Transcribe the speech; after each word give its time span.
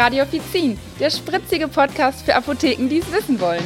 Radio 0.00 0.22
Offizin, 0.22 0.78
der 0.98 1.10
spritzige 1.10 1.68
Podcast 1.68 2.24
für 2.24 2.34
Apotheken, 2.34 2.88
die 2.88 3.00
es 3.00 3.12
wissen 3.12 3.38
wollen. 3.38 3.62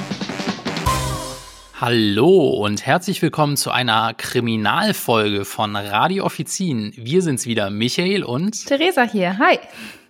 Hallo 1.80 2.48
und 2.48 2.84
herzlich 2.84 3.22
willkommen 3.22 3.56
zu 3.56 3.70
einer 3.70 4.14
Kriminalfolge 4.14 5.44
von 5.44 5.76
Radio 5.76 6.24
Offizin. 6.24 6.92
Wir 6.96 7.22
sind's 7.22 7.46
wieder, 7.46 7.70
Michael 7.70 8.24
und 8.24 8.66
Theresa 8.66 9.04
hier. 9.04 9.38
Hi. 9.38 9.60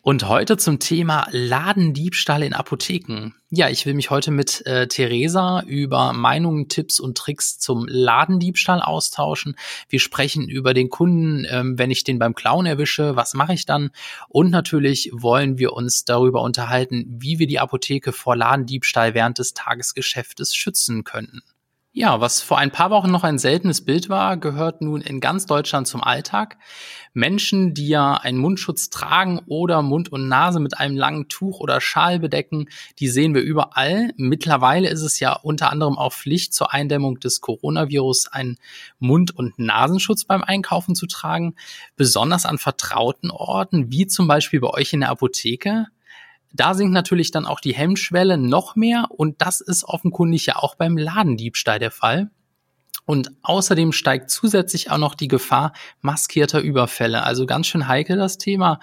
Und 0.07 0.29
heute 0.29 0.59
zum 0.59 0.81
Thema 0.81 1.27
Ladendiebstahl 1.31 2.43
in 2.43 2.53
Apotheken. 2.53 3.33
Ja, 3.49 3.71
ich 3.71 3.87
will 3.87 3.95
mich 3.95 4.11
heute 4.11 4.33
mit 4.33 4.61
äh, 4.67 4.87
Theresa 4.87 5.63
über 5.63 6.13
Meinungen, 6.13 6.69
Tipps 6.69 7.01
und 7.01 7.17
Tricks 7.17 7.59
zum 7.59 7.87
Ladendiebstahl 7.89 8.83
austauschen. 8.83 9.57
Wir 9.89 10.01
sprechen 10.01 10.47
über 10.51 10.75
den 10.75 10.91
Kunden, 10.91 11.47
ähm, 11.49 11.79
wenn 11.79 11.91
ich 11.91 12.05
den 12.05 12.19
beim 12.19 12.35
Clown 12.35 12.67
erwische, 12.67 13.17
was 13.17 13.33
mache 13.33 13.55
ich 13.55 13.65
dann? 13.65 13.93
Und 14.29 14.51
natürlich 14.51 15.09
wollen 15.15 15.57
wir 15.57 15.73
uns 15.73 16.05
darüber 16.05 16.43
unterhalten, 16.43 17.07
wie 17.09 17.39
wir 17.39 17.47
die 17.47 17.59
Apotheke 17.59 18.13
vor 18.13 18.37
Ladendiebstahl 18.37 19.15
während 19.15 19.39
des 19.39 19.55
Tagesgeschäftes 19.55 20.55
schützen 20.55 21.05
können. 21.05 21.41
Ja, 21.97 22.21
was 22.21 22.43
vor 22.43 22.59
ein 22.59 22.73
paar 22.73 22.91
Wochen 22.91 23.13
noch 23.13 23.23
ein 23.23 23.39
seltenes 23.39 23.85
Bild 23.85 24.09
war, 24.09 24.37
gehört 24.37 24.83
nun 24.83 25.01
in 25.01 25.21
ganz 25.21 25.47
Deutschland 25.47 25.87
zum 25.87 26.03
Alltag. 26.03 26.59
Menschen, 27.13 27.73
die 27.73 27.87
ja 27.87 28.15
einen 28.15 28.39
Mundschutz 28.39 28.91
tragen 28.91 29.41
oder 29.47 29.81
Mund 29.81 30.11
und 30.11 30.27
Nase 30.27 30.59
mit 30.59 30.77
einem 30.77 30.97
langen 30.97 31.29
Tuch 31.29 31.61
oder 31.61 31.81
Schal 31.81 32.19
bedecken, 32.19 32.67
die 32.99 33.07
sehen 33.07 33.33
wir 33.33 33.43
überall. 33.43 34.11
Mittlerweile 34.17 34.89
ist 34.89 35.03
es 35.03 35.21
ja 35.21 35.35
unter 35.35 35.71
anderem 35.71 35.97
auch 35.97 36.13
Pflicht 36.13 36.53
zur 36.53 36.75
Eindämmung 36.75 37.21
des 37.21 37.41
Coronavirus, 37.41 38.27
einen 38.27 38.59
Mund- 38.99 39.31
und 39.31 39.61
Nasenschutz 39.61 40.25
beim 40.25 40.43
Einkaufen 40.43 40.97
zu 40.97 41.07
tragen. 41.07 41.55
Besonders 41.95 42.45
an 42.45 42.59
vertrauten 42.59 43.31
Orten, 43.31 43.93
wie 43.93 44.09
zum 44.09 44.27
Beispiel 44.27 44.59
bei 44.59 44.71
euch 44.71 44.93
in 44.93 44.99
der 44.99 45.11
Apotheke. 45.11 45.87
Da 46.55 46.75
sinkt 46.75 46.93
natürlich 46.93 47.33
dann 47.33 47.47
auch 47.47 47.59
die 47.59 47.75
Hemmschwelle 47.75 48.39
noch 48.39 48.77
mehr 48.77 49.09
und 49.11 49.43
das 49.43 49.61
ist 49.61 49.85
offenkundig 49.85 50.47
ja 50.47 50.57
auch 50.57 50.77
beim 50.77 50.97
Ladendiebstahl 50.97 51.81
der 51.81 51.91
Fall. 51.91 52.31
Und 53.07 53.33
außerdem 53.43 53.93
steigt 53.93 54.31
zusätzlich 54.31 54.91
auch 54.91 54.99
noch 54.99 55.15
die 55.15 55.29
Gefahr 55.29 55.73
maskierter 56.01 56.61
Überfälle. 56.61 57.23
Also 57.23 57.45
ganz 57.45 57.67
schön 57.67 57.87
heikel 57.87 58.17
das 58.17 58.39
Thema. 58.39 58.79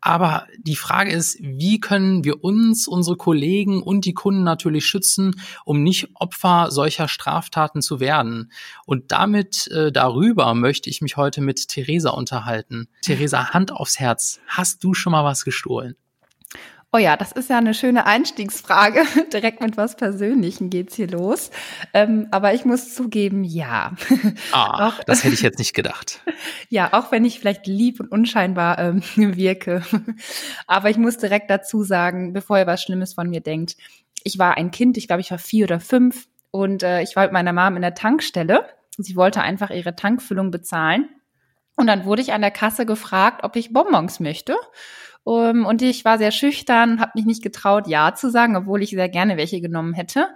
Aber 0.00 0.46
die 0.58 0.76
Frage 0.76 1.12
ist, 1.12 1.36
wie 1.42 1.78
können 1.78 2.24
wir 2.24 2.42
uns, 2.42 2.88
unsere 2.88 3.16
Kollegen 3.18 3.82
und 3.82 4.06
die 4.06 4.14
Kunden 4.14 4.44
natürlich 4.44 4.86
schützen, 4.86 5.34
um 5.66 5.82
nicht 5.82 6.08
Opfer 6.14 6.70
solcher 6.70 7.06
Straftaten 7.06 7.82
zu 7.82 8.00
werden? 8.00 8.50
Und 8.86 9.12
damit 9.12 9.66
äh, 9.68 9.92
darüber 9.92 10.54
möchte 10.54 10.88
ich 10.88 11.02
mich 11.02 11.18
heute 11.18 11.42
mit 11.42 11.68
Theresa 11.68 12.10
unterhalten. 12.10 12.88
Theresa, 13.02 13.50
Hand 13.50 13.72
aufs 13.72 13.98
Herz. 13.98 14.40
Hast 14.46 14.82
du 14.84 14.94
schon 14.94 15.10
mal 15.10 15.24
was 15.24 15.44
gestohlen? 15.44 15.96
Oh 16.92 16.98
ja, 16.98 17.16
das 17.16 17.30
ist 17.30 17.48
ja 17.48 17.58
eine 17.58 17.72
schöne 17.72 18.04
Einstiegsfrage. 18.04 19.04
Direkt 19.32 19.60
mit 19.60 19.76
was 19.76 19.96
Persönlichem 19.96 20.70
geht's 20.70 20.96
hier 20.96 21.06
los. 21.06 21.50
Ähm, 21.94 22.26
aber 22.32 22.52
ich 22.52 22.64
muss 22.64 22.94
zugeben, 22.94 23.44
ja. 23.44 23.92
Ah, 24.52 24.88
auch, 24.88 25.04
das 25.04 25.22
hätte 25.22 25.34
ich 25.34 25.42
jetzt 25.42 25.60
nicht 25.60 25.74
gedacht. 25.74 26.20
ja, 26.68 26.92
auch 26.92 27.12
wenn 27.12 27.24
ich 27.24 27.38
vielleicht 27.38 27.68
lieb 27.68 28.00
und 28.00 28.10
unscheinbar 28.10 28.80
ähm, 28.80 29.02
wirke. 29.14 29.82
aber 30.66 30.90
ich 30.90 30.96
muss 30.96 31.16
direkt 31.16 31.48
dazu 31.48 31.84
sagen, 31.84 32.32
bevor 32.32 32.58
ihr 32.58 32.66
was 32.66 32.82
Schlimmes 32.82 33.14
von 33.14 33.30
mir 33.30 33.40
denkt, 33.40 33.76
ich 34.24 34.38
war 34.38 34.56
ein 34.56 34.72
Kind, 34.72 34.96
ich 34.96 35.06
glaube, 35.06 35.20
ich 35.20 35.30
war 35.30 35.38
vier 35.38 35.66
oder 35.66 35.78
fünf 35.78 36.26
und 36.50 36.82
äh, 36.82 37.02
ich 37.02 37.14
war 37.14 37.24
mit 37.24 37.32
meiner 37.32 37.52
Mom 37.52 37.76
in 37.76 37.82
der 37.82 37.94
Tankstelle. 37.94 38.66
Sie 38.98 39.14
wollte 39.14 39.42
einfach 39.42 39.70
ihre 39.70 39.94
Tankfüllung 39.94 40.50
bezahlen. 40.50 41.08
Und 41.76 41.86
dann 41.86 42.04
wurde 42.04 42.20
ich 42.20 42.32
an 42.32 42.42
der 42.42 42.50
Kasse 42.50 42.84
gefragt, 42.84 43.44
ob 43.44 43.56
ich 43.56 43.72
Bonbons 43.72 44.20
möchte. 44.20 44.56
Um, 45.24 45.60
ähm, 45.60 45.66
und 45.66 45.82
ich 45.82 46.04
war 46.04 46.18
sehr 46.18 46.30
schüchtern, 46.30 47.00
habe 47.00 47.12
mich 47.14 47.26
nicht 47.26 47.42
getraut, 47.42 47.86
ja 47.86 48.14
zu 48.14 48.30
sagen, 48.30 48.56
obwohl 48.56 48.82
ich 48.82 48.90
sehr 48.90 49.08
gerne 49.08 49.36
welche 49.36 49.60
genommen 49.60 49.94
hätte. 49.94 50.28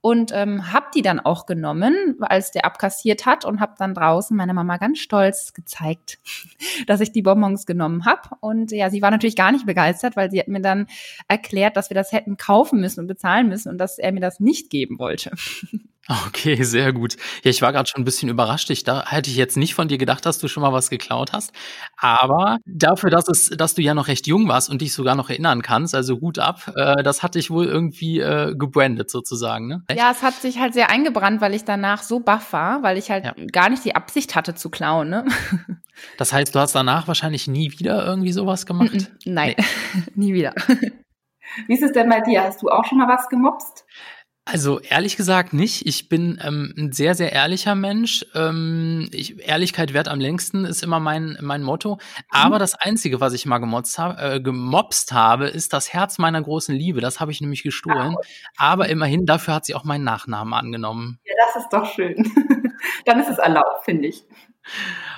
Und 0.00 0.30
ähm, 0.32 0.72
habe 0.72 0.86
die 0.94 1.02
dann 1.02 1.18
auch 1.18 1.44
genommen, 1.44 2.14
als 2.20 2.52
der 2.52 2.64
abkassiert 2.64 3.26
hat 3.26 3.44
und 3.44 3.58
habe 3.58 3.74
dann 3.76 3.94
draußen 3.94 4.36
meiner 4.36 4.54
Mama 4.54 4.76
ganz 4.76 5.00
stolz 5.00 5.52
gezeigt, 5.54 6.20
dass 6.86 7.00
ich 7.00 7.10
die 7.10 7.22
Bonbons 7.22 7.66
genommen 7.66 8.04
habe. 8.04 8.30
Und 8.38 8.70
ja, 8.70 8.90
sie 8.90 9.02
war 9.02 9.10
natürlich 9.10 9.34
gar 9.34 9.50
nicht 9.50 9.66
begeistert, 9.66 10.14
weil 10.14 10.30
sie 10.30 10.38
hat 10.38 10.46
mir 10.46 10.60
dann 10.60 10.86
erklärt, 11.26 11.76
dass 11.76 11.90
wir 11.90 11.96
das 11.96 12.12
hätten 12.12 12.36
kaufen 12.36 12.80
müssen 12.80 13.00
und 13.00 13.06
bezahlen 13.08 13.48
müssen 13.48 13.70
und 13.70 13.78
dass 13.78 13.98
er 13.98 14.12
mir 14.12 14.20
das 14.20 14.38
nicht 14.38 14.70
geben 14.70 15.00
wollte. 15.00 15.32
Okay, 16.08 16.62
sehr 16.62 16.94
gut. 16.94 17.16
Ja, 17.42 17.50
ich 17.50 17.60
war 17.60 17.70
gerade 17.72 17.86
schon 17.86 18.00
ein 18.00 18.04
bisschen 18.06 18.30
überrascht. 18.30 18.70
Ich 18.70 18.82
da 18.82 19.04
hätte 19.06 19.28
ich 19.28 19.36
jetzt 19.36 19.58
nicht 19.58 19.74
von 19.74 19.88
dir 19.88 19.98
gedacht, 19.98 20.24
dass 20.24 20.38
du 20.38 20.48
schon 20.48 20.62
mal 20.62 20.72
was 20.72 20.88
geklaut 20.88 21.34
hast. 21.34 21.52
Aber 21.98 22.58
dafür, 22.64 23.10
dass 23.10 23.28
es, 23.28 23.50
dass 23.50 23.74
du 23.74 23.82
ja 23.82 23.92
noch 23.92 24.08
recht 24.08 24.26
jung 24.26 24.48
warst 24.48 24.70
und 24.70 24.80
dich 24.80 24.94
sogar 24.94 25.14
noch 25.16 25.28
erinnern 25.28 25.60
kannst, 25.60 25.94
also 25.94 26.18
Hut 26.20 26.38
ab, 26.38 26.72
äh, 26.76 27.02
das 27.02 27.22
hat 27.22 27.34
dich 27.34 27.50
wohl 27.50 27.66
irgendwie 27.66 28.20
äh, 28.20 28.54
gebrandet 28.56 29.10
sozusagen, 29.10 29.68
ne? 29.68 29.84
Ja, 29.94 30.10
es 30.10 30.22
hat 30.22 30.34
sich 30.34 30.58
halt 30.58 30.72
sehr 30.72 30.88
eingebrannt, 30.88 31.42
weil 31.42 31.52
ich 31.52 31.64
danach 31.64 32.02
so 32.02 32.20
baff 32.20 32.54
war, 32.54 32.82
weil 32.82 32.96
ich 32.96 33.10
halt 33.10 33.26
ja. 33.26 33.34
gar 33.52 33.68
nicht 33.68 33.84
die 33.84 33.94
Absicht 33.94 34.34
hatte 34.34 34.54
zu 34.54 34.70
klauen, 34.70 35.10
ne? 35.10 35.24
Das 36.16 36.32
heißt, 36.32 36.54
du 36.54 36.60
hast 36.60 36.76
danach 36.76 37.08
wahrscheinlich 37.08 37.48
nie 37.48 37.72
wieder 37.72 38.06
irgendwie 38.06 38.30
sowas 38.30 38.66
gemacht? 38.66 39.10
Nein, 39.24 39.56
nee. 39.58 40.02
nie 40.14 40.32
wieder. 40.32 40.54
Wie 41.66 41.74
ist 41.74 41.82
es 41.82 41.90
denn 41.90 42.08
bei 42.08 42.20
dir? 42.20 42.44
Hast 42.44 42.62
du 42.62 42.68
auch 42.68 42.84
schon 42.84 42.98
mal 42.98 43.08
was 43.08 43.28
gemobst? 43.28 43.84
Also 44.50 44.80
ehrlich 44.80 45.18
gesagt 45.18 45.52
nicht. 45.52 45.86
Ich 45.86 46.08
bin 46.08 46.40
ähm, 46.42 46.72
ein 46.78 46.92
sehr, 46.92 47.14
sehr 47.14 47.32
ehrlicher 47.32 47.74
Mensch. 47.74 48.24
Ähm, 48.34 49.10
ich, 49.12 49.46
Ehrlichkeit 49.46 49.92
wert 49.92 50.08
am 50.08 50.20
längsten 50.20 50.64
ist 50.64 50.82
immer 50.82 51.00
mein, 51.00 51.36
mein 51.42 51.62
Motto. 51.62 51.98
Aber 52.30 52.54
mhm. 52.54 52.60
das 52.60 52.74
Einzige, 52.74 53.20
was 53.20 53.34
ich 53.34 53.44
mal 53.44 53.58
gemotzt 53.58 53.98
hab, 53.98 54.18
äh, 54.18 54.40
gemobst 54.40 55.12
habe, 55.12 55.48
ist 55.48 55.74
das 55.74 55.92
Herz 55.92 56.16
meiner 56.16 56.40
großen 56.40 56.74
Liebe. 56.74 57.02
Das 57.02 57.20
habe 57.20 57.30
ich 57.30 57.42
nämlich 57.42 57.62
gestohlen. 57.62 58.16
Ah, 58.56 58.70
Aber 58.72 58.88
immerhin, 58.88 59.26
dafür 59.26 59.52
hat 59.52 59.66
sie 59.66 59.74
auch 59.74 59.84
meinen 59.84 60.04
Nachnamen 60.04 60.54
angenommen. 60.54 61.20
Ja, 61.26 61.34
das 61.44 61.64
ist 61.64 61.70
doch 61.70 61.84
schön. 61.92 62.16
Dann 63.04 63.20
ist 63.20 63.28
es 63.28 63.36
erlaubt, 63.36 63.84
finde 63.84 64.08
ich. 64.08 64.24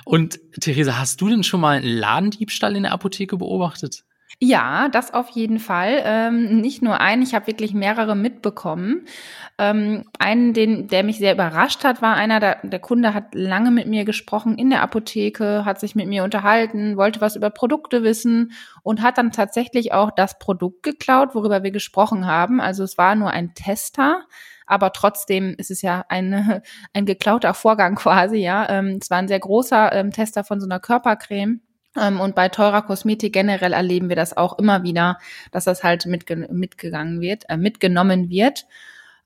Und 0.03 0.41
Theresa, 0.59 0.97
hast 0.97 1.21
du 1.21 1.29
denn 1.29 1.43
schon 1.43 1.61
mal 1.61 1.77
einen 1.77 1.87
Ladendiebstahl 1.87 2.75
in 2.75 2.83
der 2.83 2.91
Apotheke 2.91 3.37
beobachtet? 3.37 4.03
Ja, 4.39 4.89
das 4.89 5.13
auf 5.13 5.29
jeden 5.29 5.59
Fall. 5.59 6.01
Ähm, 6.03 6.61
nicht 6.61 6.81
nur 6.81 6.99
einen, 6.99 7.21
ich 7.21 7.35
habe 7.35 7.47
wirklich 7.47 7.73
mehrere 7.73 8.15
mitbekommen. 8.15 9.05
Ähm, 9.57 10.05
einen, 10.19 10.53
den, 10.53 10.87
der 10.87 11.03
mich 11.03 11.17
sehr 11.19 11.33
überrascht 11.33 11.83
hat, 11.83 12.01
war 12.01 12.15
einer, 12.15 12.39
der, 12.39 12.59
der 12.63 12.79
Kunde 12.79 13.13
hat 13.13 13.35
lange 13.35 13.71
mit 13.71 13.87
mir 13.87 14.05
gesprochen 14.05 14.57
in 14.57 14.69
der 14.69 14.81
Apotheke, 14.81 15.65
hat 15.65 15.79
sich 15.79 15.95
mit 15.95 16.07
mir 16.07 16.23
unterhalten, 16.23 16.97
wollte 16.97 17.21
was 17.21 17.35
über 17.35 17.49
Produkte 17.49 18.03
wissen 18.03 18.53
und 18.83 19.01
hat 19.01 19.17
dann 19.17 19.31
tatsächlich 19.31 19.93
auch 19.93 20.11
das 20.11 20.39
Produkt 20.39 20.83
geklaut, 20.83 21.35
worüber 21.35 21.63
wir 21.63 21.71
gesprochen 21.71 22.25
haben. 22.25 22.61
Also 22.61 22.83
es 22.83 22.97
war 22.97 23.15
nur 23.15 23.29
ein 23.31 23.53
Tester 23.53 24.25
aber 24.67 24.93
trotzdem 24.93 25.53
ist 25.57 25.69
es 25.69 25.81
ja 25.81 26.05
ein, 26.07 26.61
ein 26.93 27.05
geklauter 27.05 27.53
Vorgang 27.53 27.95
quasi, 27.95 28.37
ja. 28.37 28.69
Ähm, 28.69 28.99
es 29.01 29.09
war 29.09 29.17
ein 29.17 29.27
sehr 29.27 29.39
großer 29.39 29.91
ähm, 29.91 30.11
Tester 30.11 30.45
von 30.45 30.61
so 30.61 30.65
einer 30.65 30.79
Körpercreme. 30.79 31.59
Ähm, 31.99 32.19
und 32.19 32.35
bei 32.35 32.49
teurer 32.49 32.83
Kosmetik 32.83 33.33
generell 33.33 33.73
erleben 33.73 34.09
wir 34.09 34.15
das 34.15 34.35
auch 34.37 34.57
immer 34.57 34.83
wieder, 34.83 35.17
dass 35.51 35.65
das 35.65 35.83
halt 35.83 36.05
mitge 36.05 36.35
mitgegangen 36.35 37.21
wird, 37.21 37.49
äh, 37.49 37.57
mitgenommen 37.57 38.29
wird. 38.29 38.65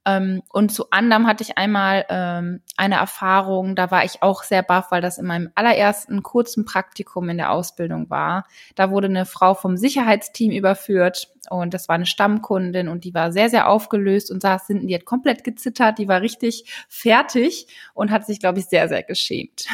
Ähm, 0.08 0.44
und 0.52 0.72
zu 0.72 0.92
anderem 0.92 1.26
hatte 1.26 1.44
ich 1.44 1.58
einmal 1.58 2.06
ähm, 2.10 2.62
eine 2.78 2.96
Erfahrung, 2.96 3.76
da 3.76 3.90
war 3.90 4.06
ich 4.06 4.22
auch 4.22 4.44
sehr 4.44 4.62
baff, 4.62 4.92
weil 4.92 5.02
das 5.02 5.18
in 5.18 5.26
meinem 5.26 5.50
allerersten 5.56 6.22
kurzen 6.22 6.64
Praktikum 6.66 7.28
in 7.30 7.38
der 7.38 7.52
Ausbildung 7.52 8.10
war. 8.12 8.46
Da 8.76 8.92
wurde 8.92 9.08
eine 9.08 9.26
Frau 9.26 9.56
vom 9.56 9.78
Sicherheitsteam 9.78 10.52
überführt 10.52 11.30
und 11.50 11.74
das 11.74 11.88
war 11.90 11.96
eine 11.96 12.06
Stammkundin 12.06 12.88
und 12.88 13.04
die 13.04 13.16
war 13.16 13.32
sehr, 13.32 13.50
sehr 13.50 13.68
aufgelöst 13.68 14.32
und 14.32 14.42
saß 14.42 14.68
hinten, 14.68 14.88
die 14.88 14.96
hat 14.96 15.06
komplett 15.06 15.44
gezittert, 15.44 15.98
die 15.98 16.08
war 16.08 16.22
richtig 16.22 16.72
fertig 16.88 17.68
und 17.96 18.12
hat 18.12 18.28
sich, 18.28 18.40
glaube 18.40 18.60
ich, 18.60 18.66
sehr, 18.66 18.88
sehr 18.88 19.04
geschämt 19.04 19.66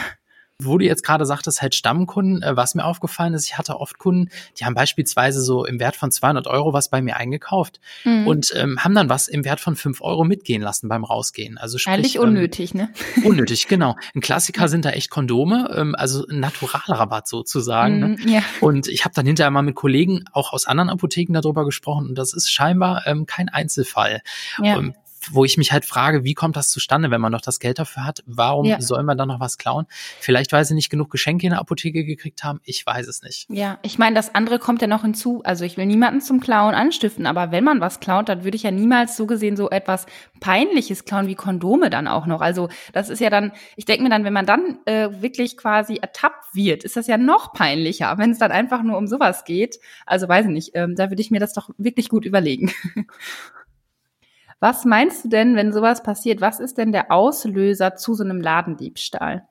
wo 0.66 0.78
du 0.78 0.86
jetzt 0.86 1.04
gerade 1.04 1.26
sagtest, 1.26 1.62
halt 1.62 1.76
Stammkunden, 1.76 2.42
äh, 2.42 2.56
was 2.56 2.76
mir 2.76 2.86
aufgefallen 2.86 3.34
ist, 3.34 3.46
ich 3.46 3.58
hatte 3.58 3.80
oft 3.80 3.98
Kunden, 3.98 4.30
die 4.60 4.66
haben 4.66 4.74
beispielsweise 4.74 5.42
so 5.42 5.66
im 5.66 5.80
Wert 5.80 5.96
von 5.96 6.12
200 6.12 6.48
Euro 6.48 6.74
was 6.74 6.90
bei 6.90 7.02
mir 7.02 7.18
eingekauft 7.18 7.80
mhm. 8.04 8.28
und 8.28 8.54
ähm, 8.56 8.80
haben 8.84 8.96
dann 8.96 9.10
was 9.10 9.28
im 9.28 9.46
Wert 9.46 9.60
von 9.60 9.75
5 9.75 10.02
Euro 10.02 10.24
mitgehen 10.24 10.62
lassen 10.62 10.88
beim 10.88 11.04
Rausgehen. 11.04 11.58
Also 11.58 11.78
sprich, 11.78 11.94
Eigentlich 11.94 12.16
ähm, 12.16 12.22
unnötig, 12.24 12.74
ähm, 12.74 12.81
ne? 12.81 12.90
Unnötig, 13.24 13.68
genau. 13.68 13.96
Ein 14.16 14.22
Klassiker 14.22 14.68
sind 14.68 14.86
da 14.86 14.92
echt 14.92 15.10
Kondome, 15.10 15.69
ähm, 15.75 15.96
also 15.96 16.25
ein 16.28 16.40
Naturalrabatt 16.40 17.28
sozusagen. 17.28 18.00
Mhm, 18.00 18.25
ne? 18.25 18.31
ja. 18.34 18.42
Und 18.60 18.88
ich 18.88 19.06
habe 19.06 19.14
dann 19.16 19.25
hinterher 19.25 19.52
mal 19.52 19.62
mit 19.62 19.75
Kollegen 19.75 20.25
auch 20.31 20.54
aus 20.54 20.66
anderen 20.66 20.90
Apotheken 20.90 21.34
darüber 21.34 21.66
gesprochen 21.66 22.10
und 22.10 22.18
das 22.18 22.34
ist 22.34 22.52
scheinbar 22.52 23.04
ähm, 23.06 23.25
kein 23.25 23.50
Einzelfall. 23.50 24.22
Ja. 24.62 24.78
Ähm, 24.78 24.96
wo 25.29 25.45
ich 25.45 25.57
mich 25.57 25.71
halt 25.71 25.85
frage, 25.85 26.23
wie 26.23 26.33
kommt 26.33 26.56
das 26.56 26.69
zustande, 26.69 27.12
wenn 27.12 27.21
man 27.21 27.31
noch 27.31 27.41
das 27.41 27.59
Geld 27.59 27.79
dafür 27.79 28.06
hat? 28.06 28.23
Warum 28.25 28.65
ja. 28.65 28.81
soll 28.81 29.03
man 29.03 29.18
dann 29.18 29.27
noch 29.27 29.39
was 29.39 29.57
klauen? 29.57 29.85
Vielleicht, 30.19 30.51
weil 30.51 30.65
sie 30.65 30.73
nicht 30.73 30.89
genug 30.89 31.12
Geschenke 31.12 31.45
in 31.45 31.51
der 31.51 31.59
Apotheke 31.59 32.03
gekriegt 32.03 32.44
haben. 32.44 32.59
Ich 32.63 32.85
weiß 32.85 33.07
es 33.07 33.21
nicht. 33.21 33.47
Ja, 33.50 33.79
ich 33.83 33.97
meine, 33.97 34.15
das 34.15 34.33
andere 34.33 34.59
kommt 34.59 34.81
ja 34.81 34.88
noch 34.88 35.03
hinzu. 35.03 35.41
Also 35.44 35.65
ich 35.65 35.77
will 35.77 35.85
niemanden 35.85 36.21
zum 36.21 36.39
Klauen 36.39 36.73
anstiften, 36.73 37.25
aber 37.25 37.51
wenn 37.51 37.63
man 37.63 37.81
was 37.81 38.00
klaut, 38.00 38.29
dann 38.29 38.44
würde 38.44 38.56
ich 38.56 38.63
ja 38.63 38.71
niemals 38.71 39.15
so 39.15 39.25
gesehen 39.25 39.56
so 39.56 39.69
etwas 39.69 40.06
Peinliches 40.39 41.06
klauen 41.06 41.27
wie 41.27 41.35
Kondome 41.35 41.89
dann 41.89 42.07
auch 42.07 42.25
noch. 42.25 42.41
Also 42.41 42.69
das 42.94 43.09
ist 43.09 43.19
ja 43.19 43.29
dann, 43.29 43.51
ich 43.75 43.85
denke 43.85 44.03
mir 44.03 44.09
dann, 44.09 44.23
wenn 44.23 44.33
man 44.33 44.45
dann 44.45 44.79
äh, 44.85 45.09
wirklich 45.21 45.57
quasi 45.57 45.97
ertappt 45.97 46.56
wird, 46.56 46.83
ist 46.83 46.97
das 46.97 47.07
ja 47.07 47.18
noch 47.18 47.53
peinlicher, 47.53 48.18
wenn 48.18 48.31
es 48.31 48.39
dann 48.39 48.51
einfach 48.51 48.83
nur 48.83 48.97
um 48.97 49.07
sowas 49.07 49.45
geht. 49.45 49.79
Also 50.06 50.27
weiß 50.27 50.45
ich 50.45 50.51
nicht, 50.51 50.71
ähm, 50.73 50.95
da 50.95 51.09
würde 51.09 51.21
ich 51.21 51.31
mir 51.31 51.39
das 51.39 51.53
doch 51.53 51.69
wirklich 51.77 52.09
gut 52.09 52.25
überlegen. 52.25 52.71
Was 54.62 54.86
meinst 54.86 55.25
du 55.25 55.30
denn, 55.30 55.56
wenn 55.56 55.74
sowas 55.74 56.04
passiert? 56.04 56.40
Was 56.40 56.60
ist 56.60 56.78
denn 56.78 56.92
der 56.92 57.12
Auslöser 57.12 57.96
zu 57.96 58.13
so 58.13 58.24
einem 58.24 58.40
Ladendiebstahl? 58.40 59.48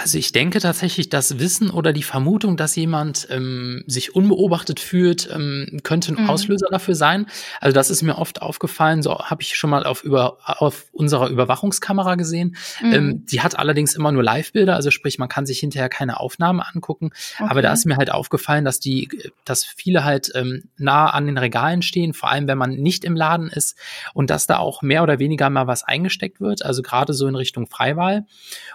Also 0.00 0.16
ich 0.16 0.30
denke 0.30 0.60
tatsächlich, 0.60 1.08
das 1.08 1.40
Wissen 1.40 1.70
oder 1.70 1.92
die 1.92 2.04
Vermutung, 2.04 2.56
dass 2.56 2.76
jemand 2.76 3.26
ähm, 3.30 3.82
sich 3.88 4.14
unbeobachtet 4.14 4.78
fühlt, 4.78 5.28
ähm, 5.32 5.80
könnte 5.82 6.12
ein 6.12 6.22
mhm. 6.22 6.30
Auslöser 6.30 6.68
dafür 6.70 6.94
sein. 6.94 7.26
Also 7.60 7.74
das 7.74 7.90
ist 7.90 8.02
mir 8.02 8.16
oft 8.16 8.40
aufgefallen, 8.40 9.02
so 9.02 9.18
habe 9.18 9.42
ich 9.42 9.56
schon 9.56 9.70
mal 9.70 9.84
auf, 9.84 10.04
über, 10.04 10.38
auf 10.44 10.86
unserer 10.92 11.28
Überwachungskamera 11.28 12.14
gesehen. 12.14 12.54
Mhm. 12.80 12.92
Ähm, 12.92 13.26
die 13.26 13.40
hat 13.40 13.58
allerdings 13.58 13.96
immer 13.96 14.12
nur 14.12 14.22
Live-Bilder, 14.22 14.76
also 14.76 14.92
sprich, 14.92 15.18
man 15.18 15.28
kann 15.28 15.46
sich 15.46 15.58
hinterher 15.58 15.88
keine 15.88 16.20
Aufnahmen 16.20 16.60
angucken. 16.60 17.10
Okay. 17.40 17.48
Aber 17.50 17.60
da 17.60 17.72
ist 17.72 17.84
mir 17.84 17.96
halt 17.96 18.12
aufgefallen, 18.12 18.64
dass 18.64 18.78
die, 18.78 19.08
dass 19.44 19.64
viele 19.64 20.04
halt 20.04 20.30
ähm, 20.36 20.68
nah 20.76 21.10
an 21.10 21.26
den 21.26 21.38
Regalen 21.38 21.82
stehen, 21.82 22.14
vor 22.14 22.30
allem 22.30 22.46
wenn 22.46 22.58
man 22.58 22.70
nicht 22.70 23.04
im 23.04 23.16
Laden 23.16 23.48
ist 23.48 23.76
und 24.14 24.30
dass 24.30 24.46
da 24.46 24.58
auch 24.58 24.80
mehr 24.80 25.02
oder 25.02 25.18
weniger 25.18 25.50
mal 25.50 25.66
was 25.66 25.82
eingesteckt 25.82 26.40
wird, 26.40 26.64
also 26.64 26.82
gerade 26.82 27.14
so 27.14 27.26
in 27.26 27.34
Richtung 27.34 27.66
Freiwahl. 27.66 28.26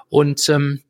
Und 0.09 0.49
ähm, 0.49 0.81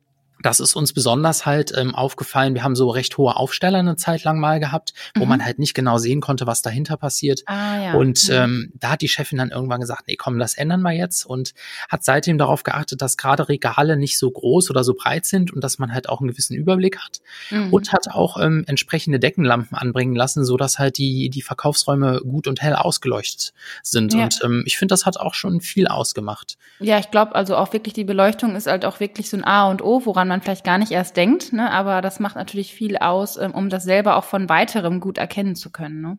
das 0.44 0.60
ist 0.60 0.76
uns 0.76 0.92
besonders 0.92 1.46
halt 1.46 1.72
ähm, 1.74 1.94
aufgefallen. 1.94 2.54
Wir 2.54 2.62
haben 2.62 2.76
so 2.76 2.90
recht 2.90 3.16
hohe 3.16 3.34
Aufsteller 3.34 3.78
eine 3.78 3.96
Zeit 3.96 4.24
lang 4.24 4.38
mal 4.38 4.60
gehabt, 4.60 4.92
wo 5.16 5.22
mhm. 5.22 5.30
man 5.30 5.44
halt 5.44 5.58
nicht 5.58 5.72
genau 5.72 5.96
sehen 5.96 6.20
konnte, 6.20 6.46
was 6.46 6.60
dahinter 6.60 6.98
passiert. 6.98 7.42
Ah, 7.46 7.80
ja. 7.82 7.94
Und 7.94 8.28
mhm. 8.28 8.34
ähm, 8.34 8.72
da 8.74 8.90
hat 8.90 9.00
die 9.00 9.08
Chefin 9.08 9.38
dann 9.38 9.50
irgendwann 9.50 9.80
gesagt, 9.80 10.04
nee, 10.06 10.16
komm, 10.16 10.38
das 10.38 10.52
ändern 10.54 10.82
wir 10.82 10.92
jetzt 10.92 11.24
und 11.24 11.54
hat 11.88 12.04
seitdem 12.04 12.36
darauf 12.36 12.62
geachtet, 12.62 13.00
dass 13.00 13.16
gerade 13.16 13.48
Regale 13.48 13.96
nicht 13.96 14.18
so 14.18 14.30
groß 14.30 14.68
oder 14.68 14.84
so 14.84 14.92
breit 14.92 15.24
sind 15.24 15.50
und 15.50 15.64
dass 15.64 15.78
man 15.78 15.94
halt 15.94 16.10
auch 16.10 16.20
einen 16.20 16.28
gewissen 16.28 16.54
Überblick 16.54 16.98
hat 16.98 17.20
mhm. 17.50 17.72
und 17.72 17.94
hat 17.94 18.08
auch 18.10 18.38
ähm, 18.38 18.64
entsprechende 18.66 19.18
Deckenlampen 19.18 19.78
anbringen 19.78 20.14
lassen, 20.14 20.44
so 20.44 20.58
dass 20.58 20.78
halt 20.78 20.98
die 20.98 21.30
die 21.30 21.42
Verkaufsräume 21.42 22.20
gut 22.20 22.48
und 22.48 22.60
hell 22.60 22.74
ausgeleuchtet 22.74 23.54
sind. 23.82 24.12
Ja. 24.12 24.24
Und 24.24 24.40
ähm, 24.44 24.62
ich 24.66 24.76
finde, 24.76 24.92
das 24.92 25.06
hat 25.06 25.16
auch 25.16 25.32
schon 25.32 25.62
viel 25.62 25.86
ausgemacht. 25.86 26.58
Ja, 26.80 26.98
ich 26.98 27.10
glaube 27.10 27.34
also 27.34 27.56
auch 27.56 27.72
wirklich 27.72 27.94
die 27.94 28.04
Beleuchtung 28.04 28.56
ist 28.56 28.66
halt 28.66 28.84
auch 28.84 29.00
wirklich 29.00 29.30
so 29.30 29.38
ein 29.38 29.44
A 29.44 29.70
und 29.70 29.82
O, 29.82 30.04
woran 30.04 30.28
man 30.28 30.33
man 30.34 30.42
vielleicht 30.42 30.64
gar 30.64 30.78
nicht 30.78 30.90
erst 30.90 31.16
denkt, 31.16 31.52
ne? 31.52 31.70
aber 31.70 32.00
das 32.00 32.18
macht 32.18 32.34
natürlich 32.34 32.74
viel 32.74 32.96
aus, 32.96 33.36
ähm, 33.36 33.52
um 33.52 33.68
das 33.68 33.84
selber 33.84 34.16
auch 34.16 34.24
von 34.24 34.48
weiterem 34.48 34.98
gut 34.98 35.16
erkennen 35.16 35.54
zu 35.54 35.70
können. 35.70 36.00
Ne? 36.00 36.18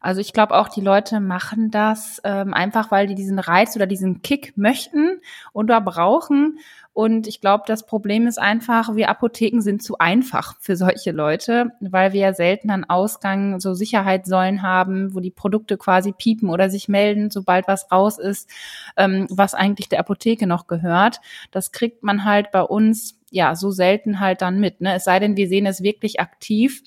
Also 0.00 0.22
ich 0.22 0.32
glaube 0.32 0.54
auch, 0.54 0.68
die 0.68 0.80
Leute 0.80 1.20
machen 1.20 1.70
das 1.70 2.20
ähm, 2.24 2.54
einfach, 2.54 2.90
weil 2.90 3.06
die 3.06 3.14
diesen 3.14 3.38
Reiz 3.38 3.76
oder 3.76 3.86
diesen 3.86 4.22
Kick 4.22 4.56
möchten 4.56 5.20
oder 5.52 5.80
brauchen. 5.82 6.58
Und 6.94 7.26
ich 7.26 7.42
glaube, 7.42 7.64
das 7.66 7.84
Problem 7.84 8.26
ist 8.26 8.38
einfach, 8.38 8.94
wir 8.94 9.10
Apotheken 9.10 9.60
sind 9.60 9.82
zu 9.82 9.98
einfach 9.98 10.54
für 10.60 10.76
solche 10.76 11.12
Leute, 11.12 11.72
weil 11.80 12.14
wir 12.14 12.20
ja 12.20 12.32
selten 12.32 12.70
an 12.70 12.84
Ausgang 12.84 13.60
so 13.60 13.74
Sicherheitssäulen 13.74 14.62
haben, 14.62 15.14
wo 15.14 15.20
die 15.20 15.30
Produkte 15.30 15.76
quasi 15.76 16.12
piepen 16.12 16.48
oder 16.48 16.70
sich 16.70 16.88
melden, 16.88 17.30
sobald 17.30 17.68
was 17.68 17.92
raus 17.92 18.18
ist, 18.18 18.48
ähm, 18.96 19.26
was 19.28 19.52
eigentlich 19.52 19.90
der 19.90 20.00
Apotheke 20.00 20.46
noch 20.46 20.68
gehört. 20.68 21.20
Das 21.50 21.70
kriegt 21.70 22.02
man 22.02 22.24
halt 22.24 22.50
bei 22.50 22.62
uns 22.62 23.18
ja 23.36 23.54
so 23.54 23.70
selten 23.70 24.20
halt 24.20 24.42
dann 24.42 24.58
mit. 24.58 24.80
Ne? 24.80 24.94
Es 24.94 25.04
sei 25.04 25.20
denn, 25.20 25.36
wir 25.36 25.48
sehen 25.48 25.66
es 25.66 25.82
wirklich 25.82 26.18
aktiv. 26.20 26.82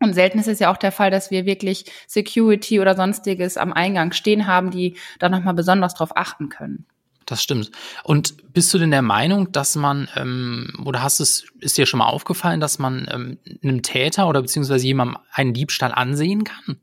Und 0.00 0.14
selten 0.14 0.38
ist 0.38 0.48
es 0.48 0.58
ja 0.58 0.72
auch 0.72 0.78
der 0.78 0.90
Fall, 0.90 1.10
dass 1.10 1.30
wir 1.30 1.46
wirklich 1.46 1.84
Security 2.08 2.80
oder 2.80 2.96
sonstiges 2.96 3.56
am 3.56 3.72
Eingang 3.72 4.12
stehen 4.12 4.46
haben, 4.46 4.70
die 4.70 4.96
da 5.20 5.28
nochmal 5.28 5.54
besonders 5.54 5.94
drauf 5.94 6.16
achten 6.16 6.48
können. 6.48 6.86
Das 7.26 7.42
stimmt. 7.42 7.70
Und 8.02 8.52
bist 8.52 8.74
du 8.74 8.78
denn 8.78 8.90
der 8.90 9.02
Meinung, 9.02 9.52
dass 9.52 9.76
man, 9.76 10.08
ähm, 10.16 10.72
oder 10.84 11.02
hast 11.02 11.20
es, 11.20 11.46
ist 11.60 11.78
dir 11.78 11.86
schon 11.86 11.98
mal 11.98 12.06
aufgefallen, 12.06 12.60
dass 12.60 12.78
man 12.80 13.06
ähm, 13.10 13.38
einem 13.62 13.82
Täter 13.82 14.28
oder 14.28 14.42
beziehungsweise 14.42 14.84
jemandem 14.84 15.18
einen 15.30 15.54
Diebstahl 15.54 15.92
ansehen 15.92 16.42
kann? 16.44 16.80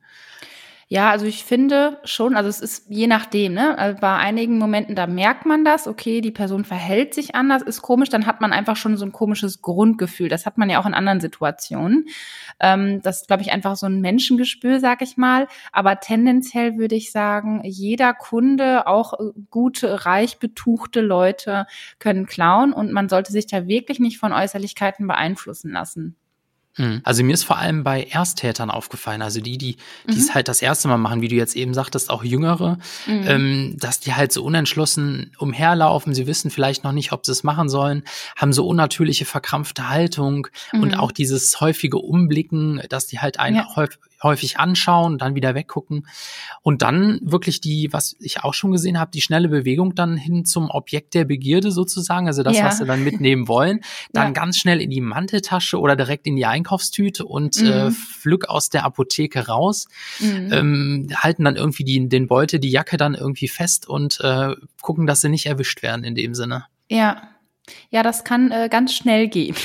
Ja, 0.91 1.11
also 1.11 1.27
ich 1.27 1.43
finde 1.43 1.99
schon, 2.03 2.35
also 2.35 2.49
es 2.49 2.59
ist 2.61 2.87
je 2.89 3.05
nachdem, 3.05 3.53
ne? 3.53 3.77
Also 3.77 3.99
bei 4.01 4.15
einigen 4.15 4.57
Momenten, 4.57 4.95
da 4.95 5.05
merkt 5.05 5.45
man 5.45 5.63
das, 5.63 5.87
okay, 5.87 6.19
die 6.19 6.31
Person 6.31 6.65
verhält 6.65 7.13
sich 7.13 7.35
anders, 7.35 7.61
ist 7.61 7.83
komisch, 7.83 8.09
dann 8.09 8.25
hat 8.25 8.41
man 8.41 8.53
einfach 8.53 8.75
schon 8.75 8.97
so 8.97 9.05
ein 9.05 9.11
komisches 9.11 9.61
Grundgefühl. 9.61 10.29
Das 10.29 10.47
hat 10.47 10.57
man 10.57 10.67
ja 10.67 10.81
auch 10.81 10.87
in 10.87 10.95
anderen 10.95 11.19
Situationen. 11.19 12.07
Ähm, 12.59 13.03
das 13.03 13.21
ist, 13.21 13.27
glaube 13.27 13.43
ich, 13.43 13.51
einfach 13.51 13.75
so 13.75 13.85
ein 13.85 14.01
Menschengespür, 14.01 14.79
sag 14.79 15.03
ich 15.03 15.15
mal. 15.15 15.47
Aber 15.71 15.99
tendenziell 15.99 16.77
würde 16.79 16.95
ich 16.95 17.11
sagen, 17.11 17.61
jeder 17.63 18.15
Kunde, 18.15 18.87
auch 18.87 19.13
äh, 19.13 19.31
gute, 19.51 20.07
reich 20.07 20.39
betuchte 20.39 21.01
Leute 21.01 21.67
können 21.99 22.25
klauen 22.25 22.73
und 22.73 22.91
man 22.91 23.09
sollte 23.09 23.31
sich 23.31 23.45
da 23.45 23.67
wirklich 23.67 23.99
nicht 23.99 24.17
von 24.17 24.33
Äußerlichkeiten 24.33 25.05
beeinflussen 25.05 25.71
lassen. 25.71 26.15
Mhm. 26.79 27.01
Also 27.03 27.23
mir 27.23 27.33
ist 27.33 27.43
vor 27.43 27.57
allem 27.57 27.83
bei 27.83 28.03
Ersttätern 28.03 28.71
aufgefallen, 28.71 29.21
also 29.21 29.41
die, 29.41 29.57
die 29.57 29.75
die 30.07 30.17
es 30.17 30.29
mhm. 30.29 30.35
halt 30.35 30.47
das 30.47 30.61
erste 30.61 30.87
Mal 30.87 30.97
machen, 30.97 31.21
wie 31.21 31.27
du 31.27 31.35
jetzt 31.35 31.55
eben 31.55 31.73
sagtest, 31.73 32.09
auch 32.09 32.23
Jüngere, 32.23 32.79
mhm. 33.05 33.23
ähm, 33.27 33.75
dass 33.77 33.99
die 33.99 34.13
halt 34.13 34.31
so 34.31 34.43
unentschlossen 34.43 35.31
umherlaufen, 35.37 36.13
sie 36.13 36.25
wissen 36.25 36.49
vielleicht 36.49 36.83
noch 36.83 36.93
nicht, 36.93 37.11
ob 37.11 37.25
sie 37.25 37.33
es 37.33 37.43
machen 37.43 37.69
sollen, 37.69 38.03
haben 38.35 38.53
so 38.53 38.65
unnatürliche 38.65 39.25
verkrampfte 39.25 39.89
Haltung 39.89 40.47
mhm. 40.71 40.81
und 40.81 40.95
auch 40.95 41.11
dieses 41.11 41.59
häufige 41.59 41.97
Umblicken, 41.97 42.81
dass 42.89 43.07
die 43.07 43.19
halt 43.19 43.39
einen 43.39 43.57
ja. 43.57 43.75
häufig, 43.75 43.99
häufig 44.21 44.59
anschauen, 44.59 45.17
dann 45.17 45.35
wieder 45.35 45.55
weggucken 45.55 46.07
und 46.61 46.81
dann 46.81 47.19
wirklich 47.23 47.61
die, 47.61 47.91
was 47.91 48.15
ich 48.19 48.43
auch 48.43 48.53
schon 48.53 48.71
gesehen 48.71 48.99
habe, 48.99 49.11
die 49.11 49.21
schnelle 49.21 49.47
Bewegung 49.47 49.95
dann 49.95 50.17
hin 50.17 50.45
zum 50.45 50.69
Objekt 50.69 51.13
der 51.13 51.25
Begierde 51.25 51.71
sozusagen, 51.71 52.27
also 52.27 52.43
das, 52.43 52.57
ja. 52.57 52.65
was 52.65 52.79
sie 52.79 52.85
dann 52.85 53.03
mitnehmen 53.03 53.47
wollen, 53.47 53.81
dann 54.13 54.27
ja. 54.27 54.31
ganz 54.31 54.57
schnell 54.57 54.81
in 54.81 54.89
die 54.89 55.01
Manteltasche 55.01 55.79
oder 55.79 55.95
direkt 55.95 56.27
in 56.27 56.35
die 56.35 56.45
Einkaufstüte 56.45 57.25
und 57.25 57.61
mhm. 57.61 57.67
äh, 57.67 57.91
pflück 57.91 58.49
aus 58.49 58.69
der 58.69 58.83
Apotheke 58.83 59.47
raus, 59.47 59.87
mhm. 60.19 60.49
ähm, 60.51 61.07
halten 61.15 61.45
dann 61.45 61.55
irgendwie 61.55 61.83
die, 61.83 62.09
den 62.09 62.27
Beute, 62.27 62.59
die 62.59 62.71
Jacke 62.71 62.97
dann 62.97 63.15
irgendwie 63.15 63.47
fest 63.47 63.87
und 63.87 64.19
äh, 64.21 64.55
gucken, 64.81 65.07
dass 65.07 65.21
sie 65.21 65.29
nicht 65.29 65.45
erwischt 65.45 65.81
werden 65.81 66.03
in 66.03 66.15
dem 66.15 66.33
Sinne. 66.33 66.65
Ja, 66.89 67.29
ja, 67.89 68.03
das 68.03 68.23
kann 68.23 68.51
äh, 68.51 68.67
ganz 68.69 68.93
schnell 68.93 69.27
gehen. 69.27 69.55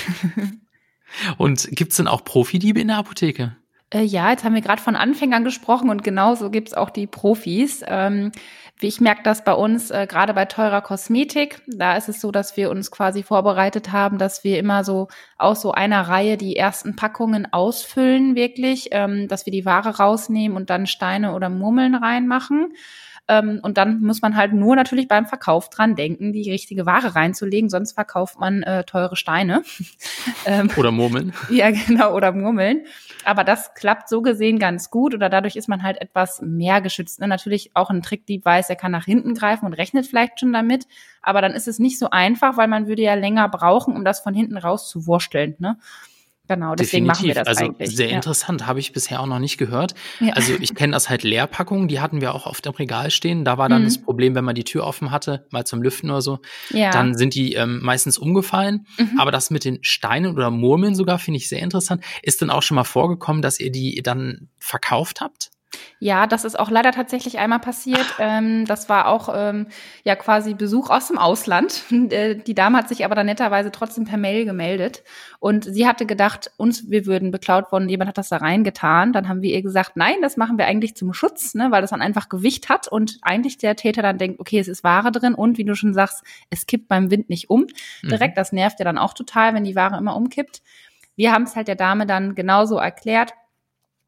und 1.38 1.68
gibt's 1.72 1.96
denn 1.96 2.08
auch 2.08 2.24
Profidiebe 2.24 2.80
in 2.80 2.88
der 2.88 2.98
Apotheke? 2.98 3.56
Äh, 3.90 4.02
ja, 4.02 4.30
jetzt 4.30 4.44
haben 4.44 4.54
wir 4.54 4.62
gerade 4.62 4.82
von 4.82 4.96
Anfängern 4.96 5.44
gesprochen 5.44 5.90
und 5.90 6.02
genauso 6.02 6.50
gibt's 6.50 6.74
auch 6.74 6.90
die 6.90 7.06
Profis. 7.06 7.82
Ähm, 7.86 8.32
wie 8.78 8.88
ich 8.88 9.00
merke 9.00 9.22
das 9.22 9.44
bei 9.44 9.54
uns, 9.54 9.90
äh, 9.90 10.06
gerade 10.08 10.34
bei 10.34 10.46
teurer 10.46 10.80
Kosmetik, 10.80 11.62
da 11.68 11.96
ist 11.96 12.08
es 12.08 12.20
so, 12.20 12.32
dass 12.32 12.56
wir 12.56 12.70
uns 12.70 12.90
quasi 12.90 13.22
vorbereitet 13.22 13.92
haben, 13.92 14.18
dass 14.18 14.42
wir 14.42 14.58
immer 14.58 14.82
so 14.82 15.08
aus 15.38 15.62
so 15.62 15.72
einer 15.72 16.02
Reihe 16.08 16.36
die 16.36 16.56
ersten 16.56 16.96
Packungen 16.96 17.52
ausfüllen, 17.52 18.34
wirklich, 18.34 18.88
ähm, 18.90 19.28
dass 19.28 19.46
wir 19.46 19.52
die 19.52 19.64
Ware 19.64 19.96
rausnehmen 19.98 20.56
und 20.56 20.70
dann 20.70 20.86
Steine 20.86 21.34
oder 21.34 21.50
Murmeln 21.50 21.94
reinmachen. 21.94 22.74
Ähm, 23.26 23.60
und 23.62 23.78
dann 23.78 24.00
muss 24.00 24.20
man 24.20 24.36
halt 24.36 24.52
nur 24.52 24.76
natürlich 24.76 25.08
beim 25.08 25.24
Verkauf 25.24 25.70
dran 25.70 25.96
denken, 25.96 26.32
die 26.32 26.50
richtige 26.50 26.84
Ware 26.84 27.14
reinzulegen, 27.14 27.70
sonst 27.70 27.92
verkauft 27.92 28.38
man 28.38 28.62
äh, 28.62 28.84
teure 28.84 29.16
Steine. 29.16 29.62
ähm, 30.46 30.70
oder 30.76 30.90
Murmeln. 30.90 31.32
Ja, 31.50 31.70
genau, 31.70 32.14
oder 32.14 32.32
Murmeln. 32.32 32.84
Aber 33.24 33.44
das 33.44 33.72
klappt 33.74 34.08
so 34.08 34.20
gesehen 34.22 34.58
ganz 34.58 34.90
gut 34.90 35.14
oder 35.14 35.30
dadurch 35.30 35.56
ist 35.56 35.68
man 35.68 35.82
halt 35.82 36.00
etwas 36.00 36.42
mehr 36.42 36.80
geschützt. 36.80 37.20
Ne? 37.20 37.28
Natürlich 37.28 37.70
auch 37.74 37.90
ein 37.90 38.02
Trickdieb 38.02 38.44
weiß, 38.44 38.68
er 38.68 38.76
kann 38.76 38.92
nach 38.92 39.04
hinten 39.04 39.34
greifen 39.34 39.66
und 39.66 39.74
rechnet 39.74 40.06
vielleicht 40.06 40.40
schon 40.40 40.52
damit, 40.52 40.86
aber 41.22 41.40
dann 41.40 41.52
ist 41.52 41.68
es 41.68 41.78
nicht 41.78 41.98
so 41.98 42.10
einfach, 42.10 42.56
weil 42.56 42.68
man 42.68 42.88
würde 42.88 43.02
ja 43.02 43.14
länger 43.14 43.48
brauchen, 43.48 43.96
um 43.96 44.04
das 44.04 44.20
von 44.20 44.34
hinten 44.34 44.58
rauszuwursteln. 44.58 45.56
Ne? 45.58 45.78
Genau, 46.46 46.74
deswegen 46.74 47.06
Definitiv. 47.06 47.08
machen 47.08 47.26
wir 47.26 47.34
das 47.34 47.48
also 47.48 47.64
eigentlich. 47.64 47.96
Sehr 47.96 48.10
ja. 48.10 48.16
interessant, 48.16 48.66
habe 48.66 48.78
ich 48.78 48.92
bisher 48.92 49.20
auch 49.20 49.26
noch 49.26 49.38
nicht 49.38 49.56
gehört. 49.56 49.94
Ja. 50.20 50.34
Also 50.34 50.52
ich 50.60 50.74
kenne 50.74 50.92
das 50.92 51.08
halt 51.08 51.22
Leerpackungen, 51.22 51.88
die 51.88 52.00
hatten 52.00 52.20
wir 52.20 52.34
auch 52.34 52.46
auf 52.46 52.60
dem 52.60 52.74
Regal 52.74 53.10
stehen. 53.10 53.44
Da 53.44 53.56
war 53.56 53.70
dann 53.70 53.82
mhm. 53.82 53.86
das 53.86 53.98
Problem, 53.98 54.34
wenn 54.34 54.44
man 54.44 54.54
die 54.54 54.64
Tür 54.64 54.84
offen 54.84 55.10
hatte, 55.10 55.46
mal 55.50 55.64
zum 55.64 55.82
Lüften 55.82 56.10
oder 56.10 56.20
so, 56.20 56.40
ja. 56.70 56.90
dann 56.90 57.16
sind 57.16 57.34
die 57.34 57.54
ähm, 57.54 57.80
meistens 57.82 58.18
umgefallen. 58.18 58.86
Mhm. 58.98 59.18
Aber 59.18 59.30
das 59.30 59.50
mit 59.50 59.64
den 59.64 59.78
Steinen 59.82 60.34
oder 60.34 60.50
Murmeln 60.50 60.94
sogar 60.94 61.18
finde 61.18 61.38
ich 61.38 61.48
sehr 61.48 61.60
interessant. 61.60 62.04
Ist 62.22 62.42
denn 62.42 62.50
auch 62.50 62.62
schon 62.62 62.74
mal 62.74 62.84
vorgekommen, 62.84 63.40
dass 63.40 63.58
ihr 63.58 63.72
die 63.72 64.02
dann 64.02 64.48
verkauft 64.58 65.22
habt? 65.22 65.50
Ja, 65.98 66.26
das 66.26 66.44
ist 66.44 66.58
auch 66.58 66.70
leider 66.70 66.92
tatsächlich 66.92 67.38
einmal 67.38 67.60
passiert. 67.60 68.06
Ähm, 68.18 68.66
das 68.66 68.88
war 68.88 69.08
auch 69.08 69.28
ähm, 69.34 69.66
ja 70.04 70.16
quasi 70.16 70.54
Besuch 70.54 70.90
aus 70.90 71.08
dem 71.08 71.18
Ausland. 71.18 71.82
Äh, 72.14 72.36
die 72.36 72.54
Dame 72.54 72.76
hat 72.76 72.88
sich 72.88 73.04
aber 73.04 73.14
dann 73.14 73.26
netterweise 73.26 73.70
trotzdem 73.70 74.04
per 74.04 74.18
Mail 74.18 74.44
gemeldet 74.44 75.02
und 75.40 75.64
sie 75.64 75.86
hatte 75.86 76.04
gedacht, 76.04 76.50
uns 76.58 76.90
wir 76.90 77.06
würden 77.06 77.30
beklaut 77.30 77.72
worden. 77.72 77.88
Jemand 77.88 78.08
hat 78.08 78.18
das 78.18 78.28
da 78.28 78.36
reingetan. 78.36 79.12
Dann 79.12 79.28
haben 79.28 79.40
wir 79.40 79.54
ihr 79.54 79.62
gesagt, 79.62 79.96
nein, 79.96 80.16
das 80.20 80.36
machen 80.36 80.58
wir 80.58 80.66
eigentlich 80.66 80.96
zum 80.96 81.14
Schutz, 81.14 81.54
ne, 81.54 81.70
weil 81.70 81.80
das 81.80 81.90
dann 81.90 82.02
einfach 82.02 82.28
Gewicht 82.28 82.68
hat 82.68 82.88
und 82.88 83.18
eigentlich 83.22 83.56
der 83.56 83.74
Täter 83.74 84.02
dann 84.02 84.18
denkt, 84.18 84.38
okay, 84.38 84.58
es 84.58 84.68
ist 84.68 84.84
Ware 84.84 85.12
drin 85.12 85.34
und 85.34 85.56
wie 85.56 85.64
du 85.64 85.74
schon 85.74 85.94
sagst, 85.94 86.22
es 86.50 86.66
kippt 86.66 86.88
beim 86.88 87.10
Wind 87.10 87.30
nicht 87.30 87.48
um. 87.48 87.66
Direkt, 88.02 88.36
mhm. 88.36 88.40
das 88.40 88.52
nervt 88.52 88.78
ja 88.80 88.84
dann 88.84 88.98
auch 88.98 89.14
total, 89.14 89.54
wenn 89.54 89.64
die 89.64 89.76
Ware 89.76 89.96
immer 89.96 90.14
umkippt. 90.14 90.62
Wir 91.16 91.32
haben 91.32 91.44
es 91.44 91.56
halt 91.56 91.68
der 91.68 91.76
Dame 91.76 92.06
dann 92.06 92.34
genauso 92.34 92.76
erklärt 92.76 93.32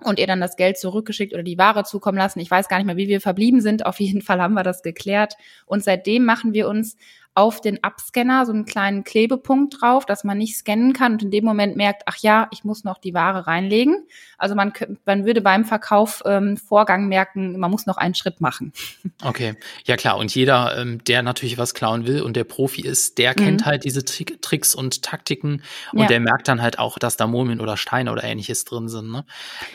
und 0.05 0.19
ihr 0.19 0.27
dann 0.27 0.41
das 0.41 0.57
Geld 0.57 0.79
zurückgeschickt 0.79 1.33
oder 1.33 1.43
die 1.43 1.59
Ware 1.59 1.85
zukommen 1.85 2.19
lassen. 2.19 2.41
Ich 2.41 2.51
weiß 2.51 2.69
gar 2.69 2.77
nicht 2.79 2.87
mehr, 2.87 2.97
wie 2.97 3.09
wir 3.09 3.21
verblieben 3.21 3.61
sind. 3.61 3.87
Auf 3.87 4.01
jeden 4.01 4.23
Fall 4.23 4.41
haben 4.41 4.55
wir 4.55 4.63
das 4.63 4.83
geklärt. 4.83 5.35
Und 5.65 5.83
seitdem 5.83 6.25
machen 6.25 6.53
wir 6.53 6.69
uns 6.69 6.97
auf 7.37 7.61
den 7.61 7.85
Abscanner 7.85 8.47
so 8.47 8.53
einen 8.53 8.65
kleinen 8.65 9.05
Klebepunkt 9.05 9.81
drauf, 9.81 10.07
dass 10.07 10.25
man 10.25 10.39
nicht 10.39 10.57
scannen 10.57 10.95
kann 10.95 11.13
und 11.13 11.23
in 11.23 11.31
dem 11.31 11.45
Moment 11.45 11.77
merkt, 11.77 12.05
ach 12.07 12.17
ja, 12.17 12.49
ich 12.51 12.65
muss 12.65 12.83
noch 12.83 12.97
die 12.97 13.13
Ware 13.13 13.47
reinlegen. 13.47 14.07
Also 14.39 14.55
man, 14.55 14.73
man 15.05 15.27
würde 15.27 15.43
beim 15.43 15.67
Verkauf 15.67 16.23
ähm, 16.25 16.57
Vorgang 16.57 17.09
merken, 17.09 17.59
man 17.59 17.71
muss 17.71 17.85
noch 17.85 17.99
einen 17.99 18.15
Schritt 18.15 18.41
machen. 18.41 18.73
Okay, 19.23 19.55
ja 19.87 19.97
klar. 19.97 20.19
Und 20.19 20.35
jeder, 20.35 20.77
ähm, 20.79 21.03
der 21.05 21.23
natürlich 21.23 21.57
was 21.59 21.75
klauen 21.75 22.07
will 22.07 22.21
und 22.21 22.37
der 22.37 22.45
Profi 22.45 22.83
ist, 22.83 23.19
der 23.19 23.31
mhm. 23.31 23.45
kennt 23.45 23.67
halt 23.67 23.85
diese 23.85 24.05
Trick, 24.05 24.41
Tricks 24.43 24.75
und 24.75 25.03
Taktiken 25.03 25.63
und 25.93 26.01
ja. 26.01 26.07
der 26.07 26.21
merkt 26.21 26.49
dann 26.49 26.61
halt 26.61 26.79
auch, 26.79 26.99
dass 26.99 27.17
da 27.17 27.27
Murmeln 27.27 27.61
oder 27.61 27.77
Steine 27.77 28.13
oder 28.13 28.23
ähnliches 28.23 28.65
drin 28.67 28.89
sind. 28.89 29.11
Ne? 29.11 29.25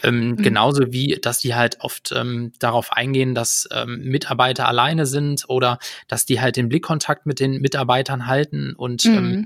Ähm, 0.04 0.30
mhm. 0.30 0.36
Genauso 0.38 0.92
wie, 0.94 1.18
dass 1.20 1.40
die 1.40 1.56
halt 1.56 1.82
oft 1.82 2.14
ähm, 2.16 2.54
darauf 2.60 2.94
eingehen, 2.94 3.34
dass 3.34 3.68
ähm, 3.74 4.02
Mitarbeiter 4.04 4.68
alleine 4.68 5.06
sind 5.06 5.46
oder 5.50 5.80
dass 6.08 6.26
die 6.26 6.40
halt 6.40 6.56
den 6.56 6.70
Blickkontakt 6.70 7.26
mit 7.26 7.40
den 7.40 7.51
Mitarbeitern 7.60 8.28
halten 8.28 8.74
und 8.76 9.06
ähm, 9.06 9.14
mhm. 9.14 9.34
ähm, 9.34 9.46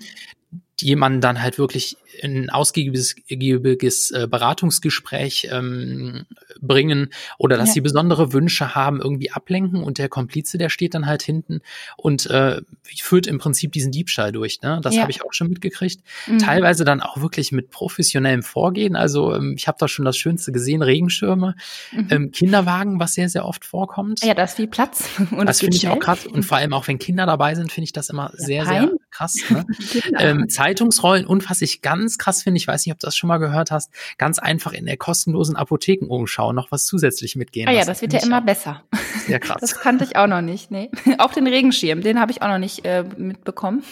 jemanden 0.81 1.21
dann 1.21 1.41
halt 1.41 1.57
wirklich 1.57 1.97
in 2.21 2.43
ein 2.43 2.49
ausgiebiges 2.49 4.11
äh, 4.11 4.27
Beratungsgespräch 4.27 5.49
ähm, 5.51 6.25
bringen 6.61 7.09
oder 7.37 7.57
dass 7.57 7.69
ja. 7.69 7.73
sie 7.75 7.81
besondere 7.81 8.33
Wünsche 8.33 8.75
haben, 8.75 9.01
irgendwie 9.01 9.31
ablenken 9.31 9.83
und 9.83 9.97
der 9.97 10.09
Komplize, 10.09 10.57
der 10.57 10.69
steht 10.69 10.93
dann 10.93 11.05
halt 11.05 11.23
hinten 11.23 11.61
und 11.97 12.25
äh, 12.27 12.61
führt 12.83 13.27
im 13.27 13.37
Prinzip 13.37 13.71
diesen 13.71 13.91
Diebstahl 13.91 14.31
durch. 14.31 14.61
Ne? 14.61 14.79
Das 14.81 14.95
ja. 14.95 15.01
habe 15.01 15.11
ich 15.11 15.23
auch 15.23 15.33
schon 15.33 15.49
mitgekriegt. 15.49 16.01
Mhm. 16.27 16.39
Teilweise 16.39 16.85
dann 16.85 17.01
auch 17.01 17.21
wirklich 17.21 17.51
mit 17.51 17.69
professionellem 17.69 18.43
Vorgehen. 18.43 18.95
Also 18.95 19.33
ähm, 19.33 19.55
ich 19.57 19.67
habe 19.67 19.77
da 19.79 19.87
schon 19.87 20.05
das 20.05 20.17
Schönste 20.17 20.51
gesehen, 20.51 20.81
Regenschirme, 20.81 21.55
mhm. 21.91 22.07
ähm, 22.09 22.31
Kinderwagen, 22.31 22.99
was 22.99 23.13
sehr, 23.13 23.29
sehr 23.29 23.45
oft 23.45 23.65
vorkommt. 23.65 24.23
Ja, 24.23 24.33
da 24.33 24.43
ist 24.43 24.55
viel 24.55 24.67
Platz. 24.67 25.09
Und 25.31 25.47
das 25.47 25.59
finde 25.59 25.77
ich 25.77 25.87
auch 25.87 25.99
krass. 25.99 26.25
Und 26.25 26.43
vor 26.43 26.57
allem 26.57 26.73
auch, 26.73 26.87
wenn 26.87 26.99
Kinder 26.99 27.25
dabei 27.25 27.55
sind, 27.55 27.71
finde 27.71 27.85
ich 27.85 27.93
das 27.93 28.09
immer 28.09 28.31
ja, 28.37 28.45
sehr, 28.45 28.65
sehr 28.65 28.91
krass. 29.15 29.37
Ne? 29.49 29.65
ähm, 30.19 30.49
Zeitungsrollen 30.49 31.25
und 31.25 31.49
was 31.49 31.61
ich 31.61 31.81
ganz 31.81 32.17
krass 32.17 32.43
finde, 32.43 32.57
ich 32.57 32.67
weiß 32.67 32.85
nicht, 32.85 32.93
ob 32.93 32.99
du 32.99 33.07
das 33.07 33.15
schon 33.15 33.27
mal 33.27 33.37
gehört 33.37 33.71
hast, 33.71 33.91
ganz 34.17 34.39
einfach 34.39 34.73
in 34.73 34.85
der 34.85 34.97
kostenlosen 34.97 35.55
Apothekenumschau 35.55 36.53
noch 36.53 36.71
was 36.71 36.85
zusätzlich 36.85 37.35
mitgehen. 37.35 37.67
Ah 37.67 37.71
ja, 37.71 37.85
das 37.85 38.01
wird 38.01 38.13
ja 38.13 38.21
immer 38.21 38.41
besser. 38.41 38.83
Sehr 39.25 39.39
krass. 39.39 39.57
Das 39.65 39.79
kannte 39.79 40.03
ich 40.03 40.15
auch 40.15 40.27
noch 40.27 40.41
nicht. 40.41 40.69
Nee. 40.69 40.91
Auch 41.17 41.33
den 41.33 41.47
Regenschirm, 41.47 42.01
den 42.01 42.19
habe 42.19 42.31
ich 42.31 42.41
auch 42.41 42.47
noch 42.47 42.59
nicht 42.59 42.85
äh, 42.85 43.03
mitbekommen. 43.17 43.83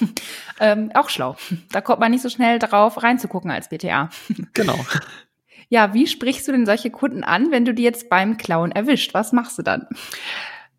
Ähm, 0.59 0.91
auch 0.93 1.09
schlau. 1.09 1.35
Da 1.71 1.81
kommt 1.81 1.99
man 1.99 2.11
nicht 2.11 2.21
so 2.21 2.29
schnell 2.29 2.59
drauf 2.59 3.01
reinzugucken 3.01 3.49
als 3.49 3.69
BTA. 3.69 4.09
Genau. 4.53 4.77
Ja, 5.69 5.93
wie 5.93 6.05
sprichst 6.05 6.47
du 6.47 6.51
denn 6.51 6.65
solche 6.67 6.91
Kunden 6.91 7.23
an, 7.23 7.49
wenn 7.49 7.65
du 7.65 7.73
die 7.73 7.81
jetzt 7.81 8.09
beim 8.09 8.37
Klauen 8.37 8.71
erwischt? 8.71 9.13
Was 9.15 9.31
machst 9.31 9.57
du 9.57 9.63
dann? 9.63 9.87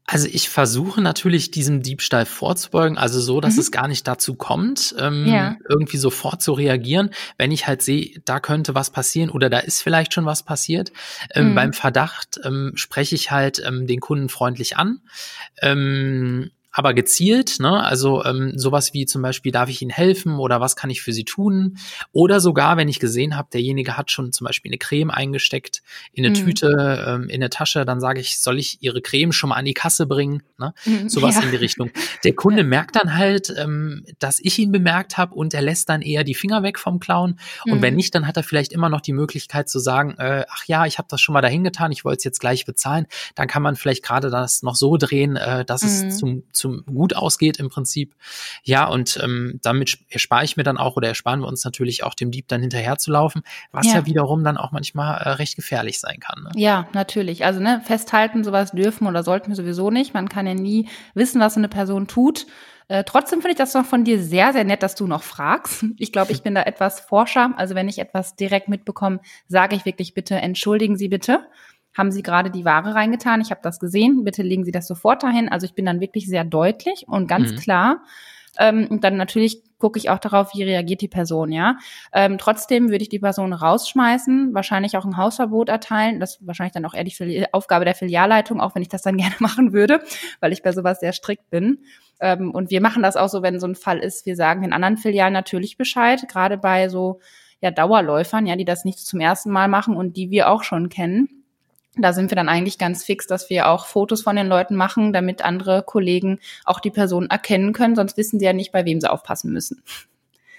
Also 0.06 0.28
ich 0.30 0.50
versuche 0.50 1.00
natürlich 1.00 1.50
diesem 1.50 1.82
Diebstahl 1.82 2.26
vorzubeugen, 2.26 2.98
also 2.98 3.20
so, 3.20 3.40
dass 3.40 3.54
mhm. 3.54 3.60
es 3.60 3.72
gar 3.72 3.88
nicht 3.88 4.06
dazu 4.06 4.34
kommt, 4.34 4.94
ähm, 4.98 5.26
ja. 5.26 5.56
irgendwie 5.66 5.96
sofort 5.96 6.42
zu 6.42 6.52
reagieren, 6.52 7.10
wenn 7.38 7.50
ich 7.50 7.66
halt 7.66 7.80
sehe, 7.80 8.20
da 8.26 8.38
könnte 8.38 8.74
was 8.74 8.90
passieren 8.90 9.30
oder 9.30 9.48
da 9.48 9.60
ist 9.60 9.82
vielleicht 9.82 10.12
schon 10.12 10.26
was 10.26 10.42
passiert. 10.42 10.92
Ähm, 11.32 11.50
mhm. 11.50 11.54
Beim 11.54 11.72
Verdacht 11.72 12.38
ähm, 12.44 12.72
spreche 12.74 13.14
ich 13.14 13.30
halt 13.30 13.62
ähm, 13.66 13.86
den 13.86 14.00
Kunden 14.00 14.28
freundlich 14.28 14.76
an. 14.76 15.00
Aber 16.76 16.92
gezielt, 16.92 17.60
ne? 17.60 17.84
Also 17.84 18.24
ähm, 18.24 18.52
sowas 18.56 18.92
wie 18.94 19.06
zum 19.06 19.22
Beispiel, 19.22 19.52
darf 19.52 19.68
ich 19.68 19.80
Ihnen 19.80 19.92
helfen 19.92 20.40
oder 20.40 20.60
was 20.60 20.74
kann 20.74 20.90
ich 20.90 21.02
für 21.02 21.12
Sie 21.12 21.24
tun? 21.24 21.78
Oder 22.10 22.40
sogar, 22.40 22.76
wenn 22.76 22.88
ich 22.88 22.98
gesehen 22.98 23.36
habe, 23.36 23.48
derjenige 23.52 23.96
hat 23.96 24.10
schon 24.10 24.32
zum 24.32 24.44
Beispiel 24.44 24.70
eine 24.70 24.78
Creme 24.78 25.10
eingesteckt 25.10 25.82
in 26.12 26.26
eine 26.26 26.36
mhm. 26.36 26.44
Tüte, 26.44 27.04
ähm, 27.06 27.28
in 27.28 27.36
eine 27.36 27.48
Tasche, 27.48 27.84
dann 27.84 28.00
sage 28.00 28.18
ich, 28.18 28.40
soll 28.40 28.58
ich 28.58 28.82
Ihre 28.82 29.02
Creme 29.02 29.30
schon 29.30 29.50
mal 29.50 29.56
an 29.56 29.66
die 29.66 29.72
Kasse 29.72 30.06
bringen? 30.06 30.42
Ne? 30.58 30.74
Mhm, 30.84 31.08
sowas 31.08 31.36
ja. 31.36 31.42
in 31.42 31.52
die 31.52 31.56
Richtung. 31.58 31.90
Der 32.24 32.34
Kunde 32.34 32.62
ja. 32.62 32.68
merkt 32.68 32.96
dann 32.96 33.14
halt, 33.14 33.54
ähm, 33.56 34.04
dass 34.18 34.40
ich 34.40 34.58
ihn 34.58 34.72
bemerkt 34.72 35.16
habe 35.16 35.32
und 35.36 35.54
er 35.54 35.62
lässt 35.62 35.88
dann 35.88 36.02
eher 36.02 36.24
die 36.24 36.34
Finger 36.34 36.64
weg 36.64 36.80
vom 36.80 36.98
Clown. 36.98 37.38
Und 37.66 37.78
mhm. 37.78 37.82
wenn 37.82 37.94
nicht, 37.94 38.16
dann 38.16 38.26
hat 38.26 38.36
er 38.36 38.42
vielleicht 38.42 38.72
immer 38.72 38.88
noch 38.88 39.00
die 39.00 39.12
Möglichkeit 39.12 39.68
zu 39.68 39.78
sagen, 39.78 40.16
äh, 40.18 40.44
ach 40.50 40.64
ja, 40.64 40.86
ich 40.86 40.98
habe 40.98 41.06
das 41.08 41.20
schon 41.20 41.34
mal 41.34 41.40
dahin 41.40 41.62
getan, 41.62 41.92
ich 41.92 42.04
wollte 42.04 42.18
es 42.18 42.24
jetzt 42.24 42.40
gleich 42.40 42.66
bezahlen. 42.66 43.06
Dann 43.36 43.46
kann 43.46 43.62
man 43.62 43.76
vielleicht 43.76 44.02
gerade 44.02 44.28
das 44.28 44.64
noch 44.64 44.74
so 44.74 44.96
drehen, 44.96 45.36
äh, 45.36 45.64
dass 45.64 45.84
es 45.84 46.02
mhm. 46.02 46.10
zum, 46.10 46.42
zum 46.52 46.63
zum 46.64 46.84
gut 46.86 47.14
ausgeht 47.14 47.58
im 47.58 47.68
Prinzip. 47.68 48.14
Ja, 48.62 48.86
und 48.86 49.20
ähm, 49.22 49.60
damit 49.62 49.98
erspare 50.08 50.44
ich 50.44 50.56
mir 50.56 50.62
dann 50.62 50.78
auch 50.78 50.96
oder 50.96 51.08
ersparen 51.08 51.40
wir 51.40 51.46
uns 51.46 51.62
natürlich 51.62 52.04
auch 52.04 52.14
dem 52.14 52.30
Dieb 52.30 52.48
dann 52.48 52.62
hinterher 52.62 52.96
zu 52.96 53.10
laufen, 53.10 53.42
was 53.70 53.86
ja, 53.86 53.96
ja 53.96 54.06
wiederum 54.06 54.42
dann 54.44 54.56
auch 54.56 54.72
manchmal 54.72 55.20
äh, 55.20 55.28
recht 55.30 55.56
gefährlich 55.56 56.00
sein 56.00 56.20
kann. 56.20 56.44
Ne? 56.44 56.50
Ja, 56.56 56.88
natürlich. 56.94 57.44
Also 57.44 57.60
ne, 57.60 57.82
festhalten, 57.84 58.44
sowas 58.44 58.72
dürfen 58.72 59.06
oder 59.06 59.22
sollten 59.22 59.48
wir 59.48 59.56
sowieso 59.56 59.90
nicht. 59.90 60.14
Man 60.14 60.30
kann 60.30 60.46
ja 60.46 60.54
nie 60.54 60.88
wissen, 61.12 61.38
was 61.38 61.58
eine 61.58 61.68
Person 61.68 62.06
tut. 62.06 62.46
Äh, 62.88 63.04
trotzdem 63.04 63.40
finde 63.40 63.52
ich 63.52 63.58
das 63.58 63.74
noch 63.74 63.86
von 63.86 64.04
dir 64.04 64.22
sehr, 64.22 64.52
sehr 64.52 64.64
nett, 64.64 64.82
dass 64.82 64.94
du 64.94 65.06
noch 65.06 65.22
fragst. 65.22 65.84
Ich 65.98 66.12
glaube, 66.12 66.32
ich 66.32 66.42
bin 66.42 66.54
da 66.54 66.62
etwas 66.62 67.00
forscher. 67.00 67.52
Also 67.56 67.74
wenn 67.74 67.88
ich 67.88 67.98
etwas 67.98 68.36
direkt 68.36 68.68
mitbekomme, 68.68 69.20
sage 69.48 69.76
ich 69.76 69.84
wirklich 69.84 70.14
bitte, 70.14 70.36
entschuldigen 70.36 70.96
Sie 70.96 71.08
bitte 71.08 71.46
haben 71.96 72.10
Sie 72.10 72.22
gerade 72.22 72.50
die 72.50 72.64
Ware 72.64 72.94
reingetan? 72.94 73.40
Ich 73.40 73.50
habe 73.50 73.60
das 73.62 73.78
gesehen. 73.78 74.24
Bitte 74.24 74.42
legen 74.42 74.64
Sie 74.64 74.72
das 74.72 74.86
sofort 74.86 75.22
dahin. 75.22 75.48
Also 75.48 75.64
ich 75.64 75.74
bin 75.74 75.86
dann 75.86 76.00
wirklich 76.00 76.26
sehr 76.26 76.44
deutlich 76.44 77.04
und 77.06 77.28
ganz 77.28 77.52
mhm. 77.52 77.56
klar. 77.56 78.02
Ähm, 78.58 78.86
und 78.90 79.04
dann 79.04 79.16
natürlich 79.16 79.62
gucke 79.78 79.98
ich 79.98 80.10
auch 80.10 80.18
darauf, 80.18 80.54
wie 80.54 80.62
reagiert 80.62 81.00
die 81.00 81.08
Person, 81.08 81.52
ja. 81.52 81.76
Ähm, 82.12 82.38
trotzdem 82.38 82.88
würde 82.90 83.02
ich 83.02 83.08
die 83.08 83.18
Person 83.18 83.52
rausschmeißen, 83.52 84.54
wahrscheinlich 84.54 84.96
auch 84.96 85.04
ein 85.04 85.16
Hausverbot 85.16 85.68
erteilen. 85.68 86.20
Das 86.20 86.36
ist 86.36 86.46
wahrscheinlich 86.46 86.72
dann 86.72 86.84
auch 86.86 86.94
eher 86.94 87.04
die 87.04 87.46
Aufgabe 87.52 87.84
der 87.84 87.94
Filialleitung, 87.94 88.60
auch 88.60 88.74
wenn 88.74 88.82
ich 88.82 88.88
das 88.88 89.02
dann 89.02 89.16
gerne 89.18 89.34
machen 89.40 89.72
würde, 89.72 90.00
weil 90.40 90.52
ich 90.52 90.62
bei 90.62 90.72
sowas 90.72 91.00
sehr 91.00 91.12
strikt 91.12 91.50
bin. 91.50 91.80
Ähm, 92.20 92.50
und 92.52 92.70
wir 92.70 92.80
machen 92.80 93.02
das 93.02 93.16
auch 93.16 93.28
so, 93.28 93.42
wenn 93.42 93.60
so 93.60 93.66
ein 93.66 93.74
Fall 93.74 93.98
ist. 93.98 94.26
Wir 94.26 94.36
sagen 94.36 94.62
den 94.62 94.72
anderen 94.72 94.96
Filialen 94.96 95.32
natürlich 95.32 95.76
Bescheid, 95.76 96.26
gerade 96.28 96.56
bei 96.56 96.88
so 96.88 97.20
ja, 97.60 97.70
Dauerläufern, 97.70 98.46
ja, 98.46 98.56
die 98.56 98.64
das 98.64 98.84
nicht 98.84 99.00
zum 99.00 99.20
ersten 99.20 99.50
Mal 99.50 99.68
machen 99.68 99.96
und 99.96 100.16
die 100.16 100.30
wir 100.30 100.48
auch 100.48 100.62
schon 100.62 100.88
kennen 100.88 101.43
da 101.96 102.12
sind 102.12 102.30
wir 102.30 102.36
dann 102.36 102.48
eigentlich 102.48 102.78
ganz 102.78 103.04
fix, 103.04 103.26
dass 103.26 103.50
wir 103.50 103.68
auch 103.68 103.86
Fotos 103.86 104.22
von 104.22 104.36
den 104.36 104.48
Leuten 104.48 104.74
machen, 104.74 105.12
damit 105.12 105.42
andere 105.42 105.82
Kollegen 105.82 106.40
auch 106.64 106.80
die 106.80 106.90
Person 106.90 107.28
erkennen 107.30 107.72
können. 107.72 107.96
Sonst 107.96 108.16
wissen 108.16 108.38
sie 108.38 108.46
ja 108.46 108.52
nicht, 108.52 108.72
bei 108.72 108.84
wem 108.84 109.00
sie 109.00 109.10
aufpassen 109.10 109.52
müssen. 109.52 109.82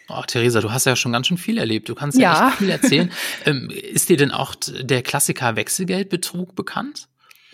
Oh, 0.07 0.21
Theresa, 0.25 0.61
du 0.61 0.71
hast 0.71 0.85
ja 0.85 0.95
schon 0.95 1.11
ganz 1.11 1.27
schön 1.27 1.37
viel 1.37 1.57
erlebt. 1.57 1.89
Du 1.89 1.95
kannst 1.95 2.17
ja, 2.17 2.33
ja 2.33 2.47
echt 2.49 2.57
viel 2.57 2.69
erzählen. 2.69 3.11
ähm, 3.45 3.69
ist 3.71 4.09
dir 4.09 4.17
denn 4.17 4.31
auch 4.31 4.55
der 4.55 5.01
Klassiker 5.01 5.55
Wechselgeldbetrug 5.55 6.55
bekannt? 6.55 7.07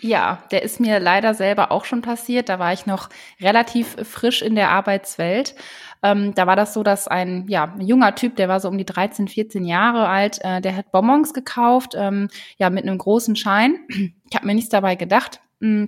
Ja, 0.04 0.42
der 0.50 0.64
ist 0.64 0.80
mir 0.80 0.98
leider 0.98 1.32
selber 1.32 1.70
auch 1.70 1.84
schon 1.84 2.02
passiert. 2.02 2.48
Da 2.48 2.58
war 2.58 2.72
ich 2.72 2.86
noch 2.86 3.08
relativ 3.40 3.96
frisch 4.02 4.42
in 4.42 4.56
der 4.56 4.70
Arbeitswelt. 4.70 5.54
Ähm, 6.02 6.34
da 6.34 6.48
war 6.48 6.56
das 6.56 6.74
so, 6.74 6.82
dass 6.82 7.06
ein 7.06 7.46
ja, 7.48 7.72
junger 7.78 8.16
Typ, 8.16 8.34
der 8.34 8.48
war 8.48 8.58
so 8.58 8.68
um 8.68 8.76
die 8.76 8.84
13, 8.84 9.28
14 9.28 9.64
Jahre 9.64 10.08
alt, 10.08 10.40
äh, 10.42 10.60
der 10.60 10.74
hat 10.74 10.90
Bonbons 10.90 11.32
gekauft, 11.32 11.94
ähm, 11.96 12.28
ja, 12.58 12.68
mit 12.68 12.82
einem 12.82 12.98
großen 12.98 13.36
Schein. 13.36 13.76
Ich 14.28 14.34
habe 14.34 14.46
mir 14.46 14.54
nichts 14.54 14.70
dabei 14.70 14.96
gedacht. 14.96 15.40
Mm, 15.60 15.84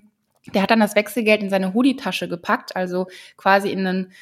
der 0.54 0.62
hat 0.62 0.71
dann 0.71 0.80
das 0.80 0.94
Wechselgeld 0.94 1.42
in 1.42 1.50
seine 1.50 1.75
Hoodie-Tasche 1.75 2.28
gepackt, 2.28 2.76
also 2.76 3.09
quasi 3.37 3.71
in 3.71 3.87
einen 3.87 4.12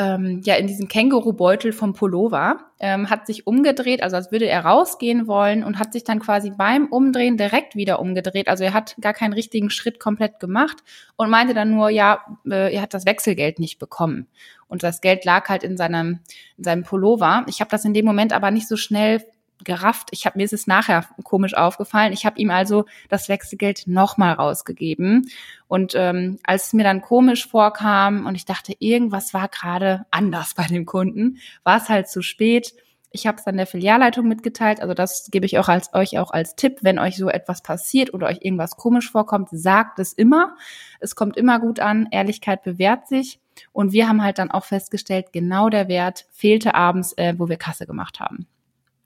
ähm, 0.00 0.40
ja 0.44 0.54
in 0.54 0.66
diesem 0.66 0.88
Kängurubeutel 0.88 1.72
vom 1.72 1.92
Pullover, 1.92 2.70
ähm, 2.80 3.10
hat 3.10 3.26
sich 3.26 3.46
umgedreht, 3.46 4.02
also 4.02 4.16
als 4.16 4.32
würde 4.32 4.48
er 4.48 4.64
rausgehen 4.64 5.26
wollen 5.26 5.62
und 5.62 5.78
hat 5.78 5.92
sich 5.92 6.04
dann 6.04 6.20
quasi 6.20 6.50
beim 6.50 6.86
Umdrehen 6.86 7.36
direkt 7.36 7.76
wieder 7.76 8.00
umgedreht. 8.00 8.48
Also 8.48 8.64
er 8.64 8.72
hat 8.72 8.96
gar 9.02 9.12
keinen 9.12 9.34
richtigen 9.34 9.68
Schritt 9.68 10.00
komplett 10.00 10.40
gemacht 10.40 10.78
und 11.16 11.28
meinte 11.28 11.52
dann 11.52 11.72
nur, 11.72 11.90
ja, 11.90 12.24
äh, 12.50 12.74
er 12.74 12.80
hat 12.80 12.94
das 12.94 13.04
Wechselgeld 13.04 13.58
nicht 13.58 13.78
bekommen. 13.78 14.26
Und 14.68 14.82
das 14.82 15.02
Geld 15.02 15.26
lag 15.26 15.50
halt 15.50 15.62
in 15.64 15.76
seinem, 15.76 16.20
in 16.56 16.64
seinem 16.64 16.82
Pullover. 16.82 17.44
Ich 17.46 17.60
habe 17.60 17.70
das 17.70 17.84
in 17.84 17.92
dem 17.92 18.06
Moment 18.06 18.32
aber 18.32 18.50
nicht 18.50 18.68
so 18.68 18.76
schnell 18.76 19.22
gerafft. 19.64 20.08
Ich 20.12 20.26
habe 20.26 20.38
mir 20.38 20.44
ist 20.44 20.52
es 20.52 20.66
nachher 20.66 21.06
komisch 21.24 21.54
aufgefallen. 21.54 22.12
Ich 22.12 22.26
habe 22.26 22.38
ihm 22.38 22.50
also 22.50 22.84
das 23.08 23.28
Wechselgeld 23.28 23.86
nochmal 23.86 24.34
rausgegeben. 24.34 25.30
Und 25.68 25.94
ähm, 25.94 26.38
als 26.44 26.68
es 26.68 26.72
mir 26.72 26.84
dann 26.84 27.00
komisch 27.00 27.48
vorkam 27.48 28.26
und 28.26 28.34
ich 28.34 28.44
dachte, 28.44 28.74
irgendwas 28.78 29.34
war 29.34 29.48
gerade 29.48 30.06
anders 30.10 30.54
bei 30.54 30.64
dem 30.64 30.86
Kunden, 30.86 31.38
war 31.64 31.78
es 31.78 31.88
halt 31.88 32.08
zu 32.08 32.22
spät. 32.22 32.74
Ich 33.12 33.26
habe 33.26 33.38
es 33.38 33.44
dann 33.44 33.56
der 33.56 33.66
Filialleitung 33.66 34.28
mitgeteilt. 34.28 34.80
Also 34.80 34.94
das 34.94 35.30
gebe 35.30 35.44
ich 35.44 35.58
auch 35.58 35.68
als 35.68 35.92
euch 35.94 36.18
auch 36.18 36.30
als 36.30 36.54
Tipp, 36.54 36.78
wenn 36.82 36.98
euch 36.98 37.16
so 37.16 37.28
etwas 37.28 37.62
passiert 37.62 38.14
oder 38.14 38.28
euch 38.28 38.38
irgendwas 38.42 38.76
komisch 38.76 39.10
vorkommt, 39.10 39.48
sagt 39.50 39.98
es 39.98 40.12
immer. 40.12 40.54
Es 41.00 41.16
kommt 41.16 41.36
immer 41.36 41.58
gut 41.58 41.80
an. 41.80 42.08
Ehrlichkeit 42.12 42.62
bewährt 42.62 43.08
sich. 43.08 43.40
Und 43.72 43.92
wir 43.92 44.08
haben 44.08 44.22
halt 44.22 44.38
dann 44.38 44.50
auch 44.50 44.64
festgestellt, 44.64 45.32
genau 45.32 45.68
der 45.68 45.88
Wert 45.88 46.26
fehlte 46.30 46.74
abends, 46.74 47.12
äh, 47.16 47.34
wo 47.36 47.48
wir 47.48 47.56
Kasse 47.56 47.86
gemacht 47.86 48.20
haben. 48.20 48.46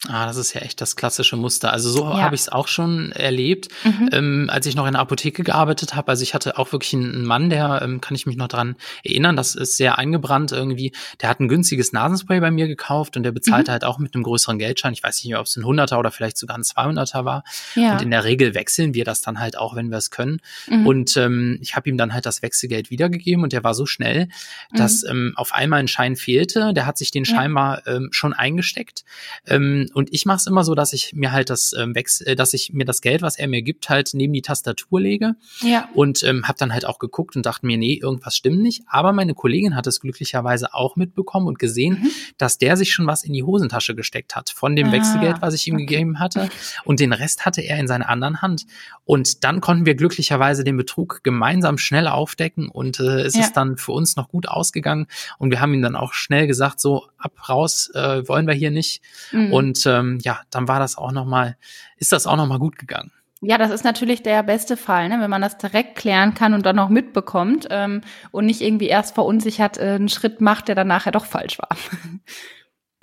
Ah, 0.09 0.27
das 0.27 0.37
ist 0.37 0.53
ja 0.53 0.61
echt 0.61 0.81
das 0.81 0.97
klassische 0.97 1.37
Muster. 1.37 1.73
Also 1.73 1.91
so 1.91 2.05
ja. 2.05 2.21
habe 2.21 2.35
ich 2.35 2.43
es 2.43 2.49
auch 2.51 2.69
schon 2.69 3.13
erlebt, 3.13 3.69
mhm. 3.85 4.11
ähm, 4.13 4.51
als 4.53 4.67
ich 4.67 4.75
noch 4.75 4.87
in 4.87 4.93
der 4.93 5.01
Apotheke 5.01 5.43
gearbeitet 5.43 5.95
habe. 5.95 6.09
Also 6.09 6.23
ich 6.23 6.35
hatte 6.35 6.59
auch 6.59 6.73
wirklich 6.73 6.93
einen 6.93 7.25
Mann, 7.25 7.49
der 7.49 7.81
ähm, 7.83 8.03
kann 8.03 8.15
ich 8.15 8.27
mich 8.27 8.37
noch 8.37 8.49
dran 8.49 8.77
erinnern, 9.03 9.35
das 9.35 9.55
ist 9.55 9.79
sehr 9.79 9.99
eingebrannt 9.99 10.53
irgendwie. 10.53 10.93
Der 11.23 11.31
hat 11.31 11.41
ein 11.41 11.49
günstiges 11.49 11.93
Nasenspray 11.93 12.41
bei 12.41 12.51
mir 12.51 12.69
gekauft 12.69 13.17
und 13.17 13.23
der 13.23 13.33
bezahlte 13.33 13.71
mhm. 13.71 13.73
halt 13.73 13.85
auch 13.85 13.99
mit 13.99 14.15
einem 14.15 14.25
größeren 14.25 14.59
Geldschein. 14.59 14.93
Ich 14.93 15.03
weiß 15.03 15.25
nicht, 15.25 15.37
ob 15.37 15.47
es 15.47 15.57
ein 15.57 15.65
Hunderter 15.65 15.99
oder 15.99 16.11
vielleicht 16.11 16.37
sogar 16.37 16.59
ein 16.59 16.63
200er 16.63 17.25
war. 17.25 17.43
Ja. 17.75 17.95
Und 17.95 18.03
in 18.03 18.11
der 18.11 18.25
Regel 18.25 18.55
wechseln 18.55 18.93
wir 18.93 19.05
das 19.05 19.23
dann 19.23 19.41
halt 19.41 19.57
auch, 19.57 19.75
wenn 19.75 19.91
wir 19.91 19.99
es 19.99 20.11
können. 20.11 20.41
Mhm. 20.67 20.87
Und 20.87 21.17
ähm, 21.17 21.59
ich 21.63 21.77
habe 21.77 21.89
ihm 21.89 21.97
dann 21.97 22.13
halt 22.13 22.27
das 22.27 22.43
Wechselgeld 22.43 22.91
wiedergegeben 22.91 23.43
und 23.43 23.55
der 23.55 23.65
war 23.65 23.73
so 23.73 23.87
schnell, 23.87 24.29
dass 24.71 25.03
mhm. 25.03 25.11
ähm, 25.11 25.33
auf 25.37 25.55
einmal 25.55 25.81
ein 25.81 25.89
Schein 25.89 26.17
fehlte. 26.17 26.75
Der 26.75 26.85
hat 26.85 26.99
sich 26.99 27.11
den 27.11 27.25
scheinbar 27.25 27.87
ähm, 27.87 28.09
schon 28.11 28.35
eingesteckt. 28.35 29.05
Ähm, 29.47 29.89
und 29.95 30.13
ich 30.13 30.27
mache 30.27 30.39
es 30.39 30.47
immer 30.47 30.65
so, 30.65 30.75
dass 30.75 30.93
ich 30.93 31.13
mir 31.15 31.33
halt 31.33 31.51
das 31.51 31.73
ähm, 31.79 31.95
wechsel, 31.95 32.29
äh, 32.29 32.37
dass 32.37 32.53
ich 32.53 32.73
mir 32.73 32.85
das 32.85 33.01
Geld, 33.01 33.23
was 33.23 33.39
er 33.39 33.49
mir 33.49 33.63
gibt, 33.63 33.89
halt 33.89 34.11
neben 34.13 34.33
die 34.33 34.43
Tastatur 34.43 35.01
lege. 35.01 35.37
Ja. 35.61 35.89
Und 35.95 36.23
ähm, 36.25 36.47
habe 36.47 36.59
dann 36.59 36.73
halt 36.73 36.85
auch 36.85 36.99
geguckt 36.99 37.37
und 37.37 37.47
dachte 37.47 37.65
mir, 37.65 37.79
nee, 37.79 37.95
irgendwas 37.95 38.37
stimmt 38.37 38.61
nicht. 38.61 38.83
Aber 38.89 39.13
meine 39.13 39.35
Kollegin 39.35 39.77
hat 39.77 39.87
es 39.87 40.01
glücklicherweise 40.01 40.75
auch 40.75 40.97
mitbekommen 40.97 41.47
und 41.47 41.59
gesehen, 41.59 42.01
mhm. 42.03 42.11
dass 42.39 42.59
der 42.59 42.77
sich 42.77 42.93
schon 42.93 43.07
was 43.07 43.23
in 43.23 43.33
die 43.33 43.45
Hosentasche 43.45 43.95
gesteckt 43.95 44.35
hat 44.35 44.51
von 44.51 44.75
dem 44.75 44.89
ah, 44.89 44.93
Wechselgeld, 44.93 45.37
was 45.41 45.55
ich 45.55 45.67
ihm 45.69 45.75
okay. 45.75 45.87
gegeben 45.87 46.19
hatte. 46.19 46.49
Und 46.85 46.99
den 46.99 47.13
Rest 47.13 47.47
hatte 47.47 47.61
er 47.61 47.79
in 47.79 47.87
seiner 47.87 48.09
anderen 48.09 48.43
Hand. 48.43 48.67
Und 49.05 49.45
dann 49.45 49.61
konnten 49.61 49.87
wir 49.87 49.95
glücklicherweise 49.95 50.65
den 50.65 50.77
Betrug 50.77 51.23
gemeinsam 51.23 51.79
schnell 51.79 52.09
aufdecken 52.09 52.69
und 52.69 52.99
äh, 53.01 53.21
es 53.23 53.35
ja. 53.35 53.43
ist 53.43 53.53
dann 53.53 53.77
für 53.77 53.93
uns 53.93 54.17
noch 54.17 54.29
gut 54.29 54.49
ausgegangen. 54.49 55.07
Und 55.39 55.51
wir 55.51 55.61
haben 55.61 55.73
ihm 55.75 55.83
dann 55.83 55.95
auch 55.95 56.15
schnell 56.15 56.47
gesagt, 56.47 56.81
so 56.81 57.07
ab 57.19 57.49
raus 57.49 57.91
äh, 57.95 58.27
wollen 58.27 58.47
wir 58.47 58.55
hier 58.55 58.71
nicht. 58.71 59.03
Mhm. 59.33 59.53
Und 59.53 59.84
ähm, 59.87 60.19
ja, 60.23 60.41
dann 60.51 60.69
war 60.69 60.79
das 60.79 60.97
auch 60.97 61.13
noch 61.13 61.25
mal, 61.25 61.57
ist 61.97 62.13
das 62.13 62.27
auch 62.27 62.37
noch 62.37 62.47
mal 62.47 62.59
gut 62.59 62.79
gegangen. 62.79 63.13
Ja, 63.47 63.59
das 63.59 63.71
ist 63.71 63.85
natürlich 63.85 64.23
der 64.23 64.43
beste 64.43 64.77
Fall, 64.77 65.09
ne? 65.11 65.21
wenn 65.21 65.29
man 65.29 65.43
das 65.43 65.59
direkt 65.59 65.97
klären 65.97 66.33
kann 66.33 66.55
und 66.55 66.65
dann 66.65 66.77
noch 66.77 66.89
mitbekommt 66.89 67.67
ähm, 67.71 68.01
und 68.31 68.47
nicht 68.47 68.63
irgendwie 68.63 68.87
erst 68.87 69.15
verunsichert 69.15 69.77
äh, 69.77 69.97
einen 69.97 70.09
Schritt 70.09 70.41
macht, 70.41 70.69
der 70.69 70.75
dann 70.75 70.89
nachher 70.89 71.13
doch 71.13 71.27
falsch 71.27 71.59
war. 71.59 71.69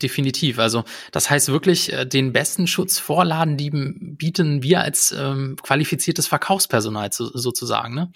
Definitiv. 0.01 0.57
Also 0.57 0.83
das 1.11 1.29
heißt 1.29 1.49
wirklich, 1.49 1.93
äh, 1.93 2.05
den 2.05 2.33
besten 2.33 2.65
Schutz 2.65 2.97
vor 2.97 3.23
Ladendieben 3.23 4.15
bieten 4.17 4.63
wir 4.63 4.81
als 4.81 5.11
ähm, 5.11 5.57
qualifiziertes 5.61 6.27
Verkaufspersonal 6.27 7.11
zu, 7.11 7.25
sozusagen. 7.37 7.93
Ne? 7.93 8.11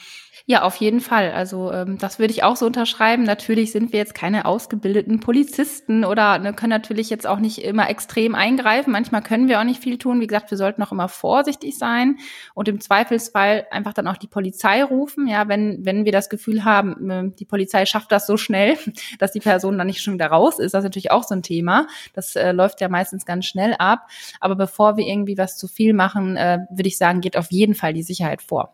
Ja, 0.46 0.64
auf 0.64 0.76
jeden 0.76 1.00
Fall. 1.00 1.32
Also 1.32 1.72
ähm, 1.72 1.98
das 1.98 2.20
würde 2.20 2.32
ich 2.32 2.44
auch 2.44 2.56
so 2.56 2.66
unterschreiben. 2.66 3.24
Natürlich 3.24 3.72
sind 3.72 3.94
wir 3.94 4.00
jetzt 4.00 4.14
keine 4.14 4.46
ausgebildeten 4.46 5.20
Polizisten 5.20 6.04
oder 6.04 6.38
ne, 6.40 6.54
können 6.54 6.72
natürlich 6.72 7.10
jetzt 7.10 7.26
auch 7.26 7.40
nicht 7.40 7.60
immer 7.60 7.90
extrem 7.90 8.36
eingreifen. 8.36 8.92
Manchmal 8.92 9.22
können 9.22 9.48
wir 9.48 9.60
auch 9.60 9.64
nicht 9.64 9.82
viel 9.82 9.98
tun. 9.98 10.20
Wie 10.20 10.28
gesagt, 10.28 10.52
wir 10.52 10.58
sollten 10.58 10.84
auch 10.84 10.92
immer 10.92 11.08
vorsichtig 11.08 11.78
sein 11.78 12.18
und 12.54 12.68
im 12.68 12.82
Zweifelsfall 12.82 13.66
einfach 13.72 13.94
dann 13.94 14.08
auch 14.08 14.18
die 14.18 14.28
Polizei 14.28 14.84
rufen. 14.84 15.28
Ja, 15.28 15.48
wenn 15.48 15.86
wenn 15.86 16.06
wir 16.06 16.12
das 16.12 16.30
Gefühl 16.30 16.64
haben, 16.66 17.10
äh, 17.10 17.32
die 17.40 17.46
Polizei 17.46 17.86
schafft 17.86 18.12
das 18.12 18.28
so 18.28 18.38
schnell, 18.38 18.78
dass 19.20 19.32
die 19.32 19.40
Person 19.40 19.78
dann 19.78 19.88
nicht 19.88 20.02
schon 20.02 20.16
wieder 20.16 20.28
raus 20.28 20.60
ist, 20.60 20.74
das 20.74 20.82
ist 20.82 20.90
natürlich 20.90 21.12
auch 21.12 21.24
so 21.24 21.34
ein 21.34 21.44
Thema. 21.44 21.88
Das 22.14 22.36
äh, 22.36 22.52
läuft 22.52 22.82
ja 22.82 22.90
meistens 22.90 23.26
ganz 23.26 23.46
schnell 23.46 23.76
ab. 23.80 24.08
Aber 24.40 24.56
bevor 24.56 24.98
wir 24.98 25.06
irgendwie 25.08 25.38
was 25.38 25.58
zu 25.58 25.68
viel 25.68 25.94
machen, 25.94 26.36
äh, 26.36 26.60
würde 26.70 26.88
ich 26.88 26.98
sagen, 26.98 27.22
geht 27.22 27.38
auf 27.38 27.52
jeden 27.52 27.76
Fall 27.76 27.94
die 27.94 28.04
Sicherheit 28.04 28.42
vor. 28.42 28.74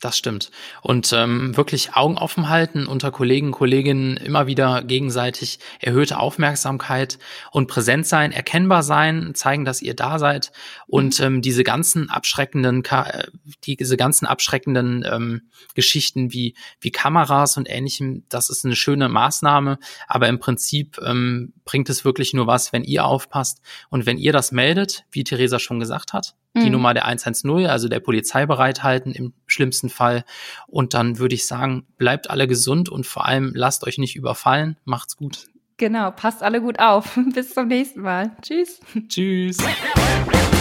Das 0.00 0.16
stimmt. 0.16 0.50
Und 0.80 1.12
ähm, 1.12 1.54
wirklich 1.58 1.92
Augen 1.94 2.16
offen 2.16 2.48
halten 2.48 2.86
unter 2.86 3.10
Kollegen, 3.10 3.50
Kolleginnen, 3.50 4.16
immer 4.16 4.46
wieder 4.46 4.82
gegenseitig 4.82 5.58
erhöhte 5.78 6.18
Aufmerksamkeit 6.18 7.18
und 7.50 7.66
präsent 7.66 8.06
sein, 8.06 8.32
erkennbar 8.32 8.82
sein, 8.82 9.34
zeigen, 9.34 9.66
dass 9.66 9.82
ihr 9.82 9.92
da 9.92 10.18
seid. 10.18 10.52
Und 10.86 11.20
ähm, 11.20 11.42
diese 11.42 11.64
ganzen 11.64 12.08
abschreckenden, 12.08 12.82
äh, 12.86 13.26
diese 13.66 13.98
ganzen 13.98 14.24
abschreckenden 14.24 15.04
ähm, 15.06 15.42
Geschichten 15.74 16.32
wie 16.32 16.54
wie 16.80 16.92
Kameras 16.92 17.58
und 17.58 17.68
ähnlichem, 17.68 18.24
das 18.30 18.48
ist 18.48 18.64
eine 18.64 18.76
schöne 18.76 19.10
Maßnahme, 19.10 19.78
aber 20.08 20.28
im 20.28 20.38
Prinzip 20.38 20.98
ähm, 21.04 21.52
bringt 21.66 21.90
es 21.90 22.06
wirklich 22.06 22.32
nur 22.32 22.46
was, 22.46 22.72
wenn 22.72 22.84
ihr 22.84 23.04
aufpasst. 23.04 23.60
Und 23.90 24.06
wenn 24.06 24.16
ihr 24.16 24.32
das 24.32 24.50
meldet, 24.50 25.04
wie 25.10 25.24
Theresa 25.24 25.58
schon 25.58 25.78
gesagt 25.78 26.14
hat, 26.14 26.36
die 26.56 26.66
mhm. 26.66 26.72
Nummer 26.72 26.94
der 26.94 27.04
110, 27.04 27.66
also 27.66 27.88
der 27.88 28.00
Polizei 28.00 28.46
bereithalten 28.46 29.12
im 29.12 29.32
schlimmsten 29.46 29.88
Fall. 29.88 30.24
Und 30.66 30.94
dann 30.94 31.18
würde 31.18 31.34
ich 31.34 31.46
sagen, 31.46 31.86
bleibt 31.96 32.30
alle 32.30 32.46
gesund 32.46 32.88
und 32.88 33.06
vor 33.06 33.26
allem 33.26 33.52
lasst 33.54 33.86
euch 33.86 33.98
nicht 33.98 34.16
überfallen. 34.16 34.76
Macht's 34.84 35.16
gut. 35.16 35.46
Genau, 35.76 36.10
passt 36.10 36.42
alle 36.42 36.60
gut 36.60 36.78
auf. 36.78 37.18
Bis 37.34 37.54
zum 37.54 37.68
nächsten 37.68 38.02
Mal. 38.02 38.32
Tschüss. 38.42 38.80
Tschüss. 39.08 39.56